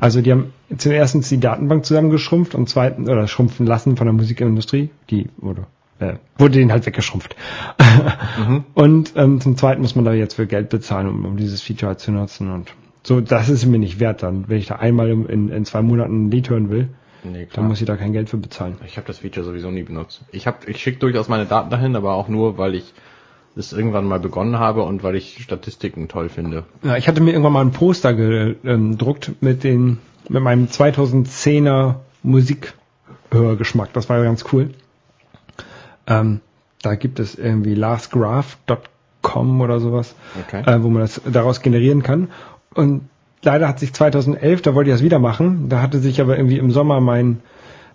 Also 0.00 0.20
die 0.20 0.30
haben 0.30 0.52
zum 0.76 0.92
ersten 0.92 1.22
die 1.22 1.40
Datenbank 1.40 1.86
zusammengeschrumpft 1.86 2.54
und 2.54 2.68
zweitens, 2.68 3.08
oder 3.08 3.26
schrumpfen 3.26 3.66
lassen 3.66 3.96
von 3.96 4.06
der 4.06 4.12
Musikindustrie, 4.12 4.90
die 5.08 5.28
wurde, 5.38 5.66
äh, 6.02 6.14
wurde 6.38 6.54
denen 6.58 6.72
halt 6.72 6.84
weggeschrumpft. 6.86 7.36
Und 8.74 9.12
ähm, 9.16 9.40
zum 9.40 9.56
zweiten 9.56 9.82
muss 9.82 9.94
man 9.94 10.04
da 10.04 10.12
jetzt 10.12 10.34
für 10.34 10.46
Geld 10.46 10.68
bezahlen, 10.68 11.08
um, 11.08 11.24
um 11.24 11.36
dieses 11.36 11.62
Feature 11.62 11.88
halt 11.88 12.00
zu 12.00 12.12
nutzen. 12.12 12.50
Und 12.50 12.72
so, 13.02 13.20
das 13.20 13.48
ist 13.48 13.66
mir 13.66 13.78
nicht 13.78 14.00
wert 14.00 14.22
dann. 14.22 14.44
Wenn 14.48 14.58
ich 14.58 14.66
da 14.66 14.76
einmal 14.76 15.10
in, 15.10 15.48
in 15.48 15.64
zwei 15.64 15.82
Monaten 15.82 16.26
ein 16.26 16.30
Lied 16.30 16.50
hören 16.50 16.70
will, 16.70 16.88
Nee, 17.24 17.42
dann 17.42 17.48
klar. 17.50 17.66
muss 17.66 17.80
ich 17.80 17.86
da 17.86 17.96
kein 17.96 18.12
Geld 18.12 18.28
für 18.30 18.36
bezahlen. 18.36 18.78
Ich 18.84 18.96
habe 18.96 19.06
das 19.06 19.18
Feature 19.18 19.46
sowieso 19.46 19.70
nie 19.70 19.84
benutzt. 19.84 20.22
Ich 20.32 20.48
hab, 20.48 20.68
ich 20.68 20.78
schicke 20.78 20.98
durchaus 20.98 21.28
meine 21.28 21.46
Daten 21.46 21.70
dahin, 21.70 21.94
aber 21.94 22.14
auch 22.14 22.26
nur, 22.26 22.58
weil 22.58 22.74
ich 22.74 22.92
es 23.54 23.72
irgendwann 23.72 24.06
mal 24.06 24.18
begonnen 24.18 24.58
habe 24.58 24.82
und 24.82 25.04
weil 25.04 25.14
ich 25.14 25.40
Statistiken 25.42 26.08
toll 26.08 26.28
finde. 26.28 26.64
Ja, 26.82 26.96
ich 26.96 27.06
hatte 27.06 27.20
mir 27.20 27.30
irgendwann 27.30 27.52
mal 27.52 27.60
ein 27.60 27.70
Poster 27.70 28.12
gedruckt 28.14 29.32
mit 29.40 29.62
den, 29.62 29.98
mit 30.28 30.42
meinem 30.42 30.66
2010er 30.66 31.96
Musikhörgeschmack. 32.24 33.92
Das 33.92 34.08
war 34.08 34.18
ja 34.18 34.24
ganz 34.24 34.44
cool. 34.52 34.70
Ähm, 36.20 36.40
da 36.82 36.94
gibt 36.94 37.20
es 37.20 37.34
irgendwie 37.36 37.74
lastgraph.com 37.74 39.60
oder 39.60 39.80
sowas, 39.80 40.14
Okay. 40.46 40.62
äh, 40.66 40.82
wo 40.82 40.88
man 40.88 41.02
das 41.02 41.20
daraus 41.30 41.60
generieren 41.60 42.02
kann. 42.02 42.28
Und 42.74 43.08
leider 43.42 43.68
hat 43.68 43.78
sich 43.78 43.92
2011, 43.92 44.62
da 44.62 44.74
wollte 44.74 44.90
ich 44.90 44.94
das 44.94 45.02
wieder 45.02 45.18
machen, 45.18 45.68
da 45.68 45.80
hatte 45.80 45.98
sich 46.00 46.20
aber 46.20 46.36
irgendwie 46.36 46.58
im 46.58 46.70
Sommer 46.70 47.00
mein 47.00 47.40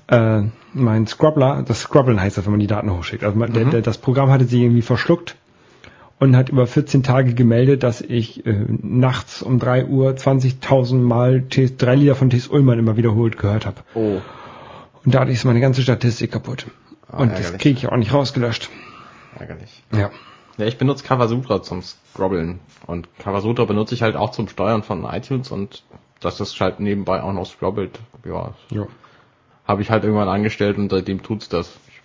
äh, 0.07 0.43
mein 0.73 1.05
Scrubbler, 1.07 1.63
das 1.67 1.81
Scrubbeln 1.81 2.21
heißt 2.21 2.37
das, 2.37 2.45
wenn 2.45 2.51
man 2.51 2.59
die 2.59 2.67
Daten 2.67 2.91
hochschickt. 2.91 3.23
Also 3.23 3.37
man, 3.37 3.51
der, 3.51 3.65
der, 3.65 3.81
das 3.81 3.97
Programm 3.97 4.29
hatte 4.29 4.45
sich 4.45 4.61
irgendwie 4.61 4.81
verschluckt 4.81 5.35
und 6.19 6.35
hat 6.35 6.49
über 6.49 6.65
14 6.65 7.03
Tage 7.03 7.33
gemeldet, 7.33 7.83
dass 7.83 8.01
ich 8.01 8.45
äh, 8.45 8.65
nachts 8.81 9.41
um 9.41 9.59
3 9.59 9.85
Uhr 9.85 10.11
20.000 10.11 10.95
Mal 10.95 11.41
T 11.41 11.69
drei 11.77 11.95
Lieder 11.95 12.15
von 12.15 12.29
T.S. 12.29 12.47
Ullmann 12.47 12.79
immer 12.79 12.95
wiederholt 12.95 13.37
gehört 13.37 13.65
habe. 13.65 13.77
Oh. 13.95 14.19
Und 15.03 15.15
dadurch 15.15 15.37
ist 15.37 15.45
meine 15.45 15.59
ganze 15.59 15.81
Statistik 15.81 16.31
kaputt. 16.31 16.67
Ah, 17.11 17.17
und 17.17 17.29
das 17.31 17.39
ärgerlich. 17.39 17.61
kriege 17.61 17.79
ich 17.79 17.87
auch 17.87 17.97
nicht 17.97 18.13
rausgelöscht. 18.13 18.69
Ärgerlich. 19.39 19.83
Ja. 19.91 20.11
Ja, 20.57 20.65
ich 20.65 20.77
benutze 20.77 21.03
Kawasutra 21.03 21.61
zum 21.61 21.83
Scrobbeln. 21.83 22.59
Und 22.87 23.07
Kawasutra 23.19 23.65
benutze 23.65 23.93
ich 23.93 24.01
halt 24.01 24.15
auch 24.15 24.31
zum 24.31 24.47
Steuern 24.47 24.81
von 24.81 25.03
iTunes 25.03 25.51
und 25.51 25.83
dass 26.19 26.37
das 26.37 26.59
halt 26.59 26.79
nebenbei 26.79 27.21
auch 27.21 27.33
noch 27.33 27.45
scrobbelt. 27.45 27.99
Ja, 28.25 28.55
ja. 28.71 28.87
habe 29.67 29.81
ich 29.83 29.91
halt 29.91 30.03
irgendwann 30.03 30.29
angestellt 30.29 30.77
und 30.77 30.89
seitdem 30.89 31.21
tut's 31.21 31.47
das. 31.47 31.77
Ich 31.87 32.01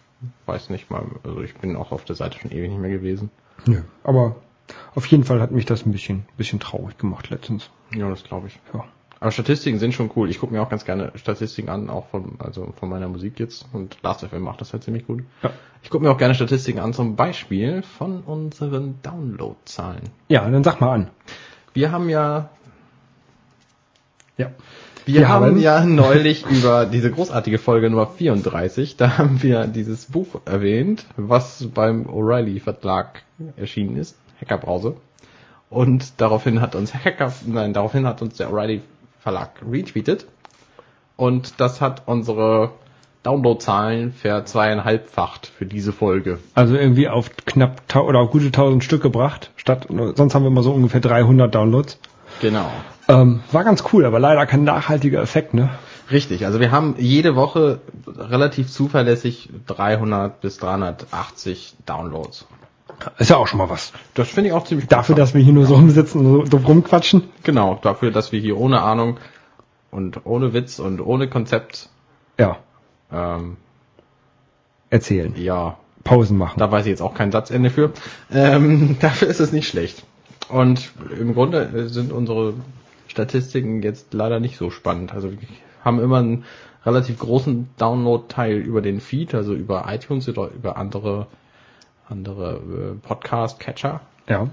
weiß 0.47 0.71
nicht 0.71 0.91
mal, 0.91 1.05
also 1.25 1.41
ich 1.41 1.55
bin 1.55 1.77
auch 1.77 1.93
auf 1.93 2.05
der 2.05 2.15
Seite 2.15 2.39
schon 2.39 2.51
ewig 2.53 2.71
nicht 2.71 2.81
mehr 2.81 2.91
gewesen. 2.91 3.31
Nö. 3.67 3.81
Aber 4.05 4.37
auf 4.95 5.07
jeden 5.07 5.25
Fall 5.25 5.41
hat 5.41 5.51
mich 5.51 5.65
das 5.65 5.87
ein 5.87 5.93
bisschen, 5.93 6.27
bisschen 6.37 6.61
traurig 6.61 6.99
gemacht 6.99 7.31
letztens. 7.31 7.71
Ja, 7.95 8.09
das 8.11 8.23
glaube 8.23 8.49
ich. 8.49 8.61
Ja. 8.75 8.85
Aber 9.23 9.31
Statistiken 9.31 9.79
sind 9.79 9.95
schon 9.95 10.11
cool. 10.17 10.29
Ich 10.31 10.41
gucke 10.41 10.53
mir 10.53 10.61
auch 10.61 10.69
ganz 10.69 10.85
gerne 10.85 11.13
Statistiken 11.15 11.69
an, 11.69 11.89
auch 11.91 12.09
von, 12.09 12.33
also 12.41 12.73
von 12.79 12.89
meiner 12.89 13.07
Musik 13.07 13.39
jetzt. 13.39 13.67
Und 13.73 13.97
Last.fm 14.03 14.41
macht 14.41 14.61
das 14.61 14.73
halt 14.73 14.83
ziemlich 14.83 15.07
gut. 15.07 15.23
Ja. 15.45 15.51
Ich 15.85 15.91
gucke 15.91 16.03
mir 16.05 16.11
auch 16.11 16.19
gerne 16.19 16.35
Statistiken 16.35 16.81
an, 16.81 16.93
zum 16.93 17.15
Beispiel 17.15 17.83
von 17.83 18.23
unseren 18.23 18.97
Downloadzahlen. 19.05 20.03
Ja, 20.29 20.51
dann 20.51 20.65
sag 20.65 20.81
mal 20.81 20.93
an. 20.93 21.11
Wir 21.73 21.93
haben 21.93 22.09
ja, 22.09 22.49
Ja. 24.37 24.51
wir, 25.05 25.15
Wir 25.21 25.29
haben 25.29 25.45
haben- 25.47 25.61
ja 25.61 25.85
neulich 25.85 26.45
über 26.51 26.87
diese 26.87 27.11
großartige 27.13 27.59
Folge 27.59 27.91
Nummer 27.91 28.09
34, 28.09 28.97
da 28.97 29.19
haben 29.19 29.41
wir 29.43 29.67
dieses 29.69 30.07
Buch 30.07 30.41
erwähnt, 30.47 31.07
was 31.17 31.69
beim 31.73 32.07
O'Reilly 32.07 32.61
Verlag 32.61 33.23
erschienen 33.57 33.97
ist, 33.97 34.17
Hackerbrause. 34.41 34.97
Und 35.71 36.21
daraufhin 36.21 36.61
hat 36.61 36.75
uns 36.75 36.93
Hacker, 36.93 37.33
nein, 37.47 37.73
daraufhin 37.73 38.07
hat 38.07 38.21
uns 38.21 38.37
der 38.37 38.51
O'Reilly 38.51 38.81
Verlag 39.23 39.51
retweetet. 39.71 40.27
Und 41.17 41.61
das 41.61 41.81
hat 41.81 42.03
unsere 42.07 42.73
Downloadzahlen 43.23 44.13
verzweieinhalbfacht 44.13 45.47
für 45.47 45.65
diese 45.65 45.93
Folge. 45.93 46.39
Also 46.55 46.75
irgendwie 46.75 47.09
auf 47.09 47.31
knapp 47.47 47.95
oder 47.95 48.19
auf 48.19 48.31
gute 48.31 48.47
1000 48.47 48.83
Stück 48.83 49.03
gebracht. 49.03 49.53
Statt, 49.57 49.87
sonst 49.89 50.35
haben 50.35 50.43
wir 50.43 50.49
immer 50.49 50.65
so 50.65 50.73
ungefähr 50.73 51.01
300 51.01 51.55
Downloads. 51.55 51.99
Genau. 52.41 52.69
Ähm, 53.09 53.41
war 53.53 53.63
ganz 53.63 53.85
cool, 53.93 54.05
aber 54.05 54.19
leider 54.19 54.45
kein 54.47 54.65
nachhaltiger 54.65 55.23
Effekt, 55.23 55.55
ne? 55.55 55.71
Richtig, 56.11 56.45
also 56.45 56.59
wir 56.59 56.73
haben 56.73 56.97
jede 56.99 57.37
Woche 57.37 57.81
relativ 58.07 58.71
zuverlässig 58.71 59.51
300 59.67 60.41
bis 60.41 60.59
380 60.59 61.75
Downloads. 61.87 62.47
Ist 63.19 63.31
ja 63.31 63.37
auch 63.37 63.47
schon 63.47 63.59
mal 63.59 63.71
was. 63.71 63.93
Das 64.15 64.29
finde 64.29 64.49
ich 64.51 64.55
auch 64.55 64.65
ziemlich 64.65 64.89
Dafür, 64.89 65.15
dass 65.15 65.35
wir 65.35 65.43
hier 65.43 65.53
nur 65.53 65.67
so 65.67 65.75
rumsitzen 65.75 66.25
und 66.25 66.51
so, 66.51 66.57
rumquatschen. 66.59 67.25
Genau, 67.43 67.79
dafür, 67.83 68.11
dass 68.11 68.33
wir 68.33 68.41
hier 68.41 68.57
ohne 68.59 68.83
Ahnung 68.83 69.19
und 69.91 70.25
ohne 70.25 70.53
Witz 70.55 70.79
und 70.79 71.01
ohne 71.01 71.29
Konzept, 71.29 71.89
Ja, 72.39 72.59
ähm, 73.13 73.57
erzählen. 74.91 75.35
ja, 75.37 75.77
Pausen 76.05 76.37
machen. 76.39 76.59
da 76.59 76.71
weiß 76.71 76.87
ich 76.87 76.91
jetzt 76.91 77.03
auch 77.03 77.15
kein 77.15 77.31
Satzende 77.33 77.71
für. 77.71 77.93
Ähm, 78.33 78.97
dafür 79.01 79.29
ist 79.29 79.41
es 79.41 79.53
nicht 79.53 79.69
schlecht. 79.69 80.03
Und 80.49 80.93
im 81.19 81.35
Grunde 81.35 81.89
sind 81.89 82.13
unsere 82.13 82.55
Statistiken 83.09 83.83
jetzt 83.83 84.13
leider 84.13 84.41
nicht 84.41 84.57
so 84.57 84.71
spannend. 84.71 85.13
Also 85.15 85.31
wir 85.31 85.39
haben 85.85 86.01
immer 86.01 86.19
einen 86.19 86.45
relativ 86.85 87.19
großen 87.19 87.69
Download-Teil 87.79 88.57
über 88.57 88.81
den 88.83 89.01
Feed, 89.01 89.35
also 89.35 89.55
über 89.55 89.85
iTunes 89.89 90.29
oder 90.29 90.51
über 90.51 90.77
andere 90.77 91.27
andere 92.13 92.55
äh, 92.55 93.07
Podcast-Catcher. 93.07 94.01
Ja. 94.29 94.49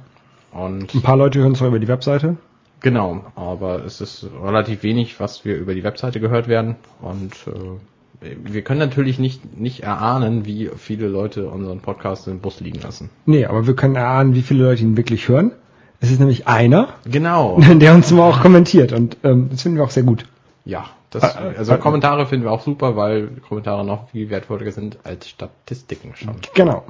Und 0.52 0.96
Ein 0.96 1.02
paar 1.02 1.18
Leute 1.18 1.40
hören 1.40 1.54
zwar 1.56 1.68
über 1.68 1.80
die 1.80 1.88
Webseite. 1.88 2.38
Genau, 2.82 3.26
aber 3.36 3.84
es 3.86 4.00
ist 4.02 4.26
relativ 4.42 4.84
wenig, 4.84 5.20
was 5.20 5.44
wir 5.46 5.58
über 5.58 5.74
die 5.76 5.84
Webseite 5.84 6.20
gehört 6.20 6.48
werden. 6.48 6.76
Und 7.02 7.34
äh, 7.48 8.26
wir 8.44 8.62
können 8.64 8.80
natürlich 8.80 9.20
nicht, 9.20 9.58
nicht 9.60 9.82
erahnen, 9.84 10.46
wie 10.46 10.70
viele 10.78 11.08
Leute 11.08 11.48
unseren 11.50 11.82
Podcast 11.82 12.28
im 12.28 12.40
Bus 12.40 12.60
liegen 12.62 12.80
lassen. 12.82 13.10
Nee, 13.26 13.46
aber 13.46 13.68
wir 13.68 13.76
können 13.76 13.96
erahnen, 13.96 14.34
wie 14.34 14.42
viele 14.42 14.64
Leute 14.64 14.82
ihn 14.84 14.98
wirklich 14.98 15.28
hören. 15.28 15.52
Es 16.00 16.10
ist 16.10 16.20
nämlich 16.20 16.48
einer, 16.48 16.88
Genau. 17.06 17.60
der 17.76 17.94
uns 17.94 18.10
immer 18.12 18.24
auch 18.24 18.42
kommentiert 18.42 18.94
und 18.94 19.18
ähm, 19.24 19.50
das 19.52 19.62
finden 19.64 19.78
wir 19.78 19.84
auch 19.84 19.90
sehr 19.92 20.04
gut. 20.04 20.26
Ja, 20.64 20.86
das, 21.10 21.24
Äh, 21.36 21.52
äh, 21.54 21.58
also 21.58 21.76
Kommentare 21.78 22.26
finden 22.26 22.46
wir 22.46 22.52
auch 22.52 22.64
super, 22.64 22.96
weil 22.96 23.28
Kommentare 23.48 23.86
noch 23.86 24.10
viel 24.12 24.30
wertvoller 24.30 24.72
sind 24.72 24.98
als 25.04 25.28
Statistiken 25.28 26.16
schon. 26.16 26.36
Genau. 26.56 26.86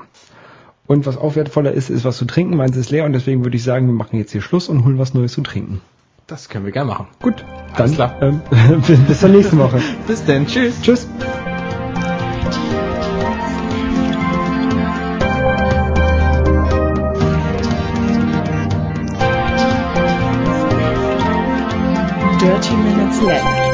Und 0.89 1.05
was 1.05 1.17
auch 1.17 1.35
wertvoller 1.35 1.71
ist, 1.71 1.91
ist 1.91 2.03
was 2.03 2.17
zu 2.17 2.25
trinken. 2.25 2.57
Meins 2.57 2.75
ist 2.75 2.89
leer 2.89 3.05
und 3.05 3.13
deswegen 3.13 3.45
würde 3.45 3.55
ich 3.55 3.63
sagen, 3.63 3.85
wir 3.85 3.93
machen 3.93 4.17
jetzt 4.17 4.31
hier 4.31 4.41
Schluss 4.41 4.69
und 4.69 4.83
holen 4.83 4.97
was 4.97 5.13
Neues 5.13 5.33
zu 5.33 5.41
trinken. 5.41 5.81
Das 6.25 6.49
können 6.49 6.65
wir 6.65 6.71
gerne 6.71 6.89
machen. 6.89 7.05
Gut, 7.21 7.45
Alles 7.73 7.95
dann 7.95 8.09
klar. 8.09 8.21
Ähm, 8.23 8.41
bis 9.07 9.19
zur 9.19 9.29
nächsten 9.29 9.59
Woche. 9.59 9.79
Bis 10.07 10.25
denn, 10.25 10.47
tschüss. 10.47 10.81
Tschüss. 10.81 11.07
Dirty 22.41 22.73
Minutes 22.77 23.21
Left. 23.21 23.68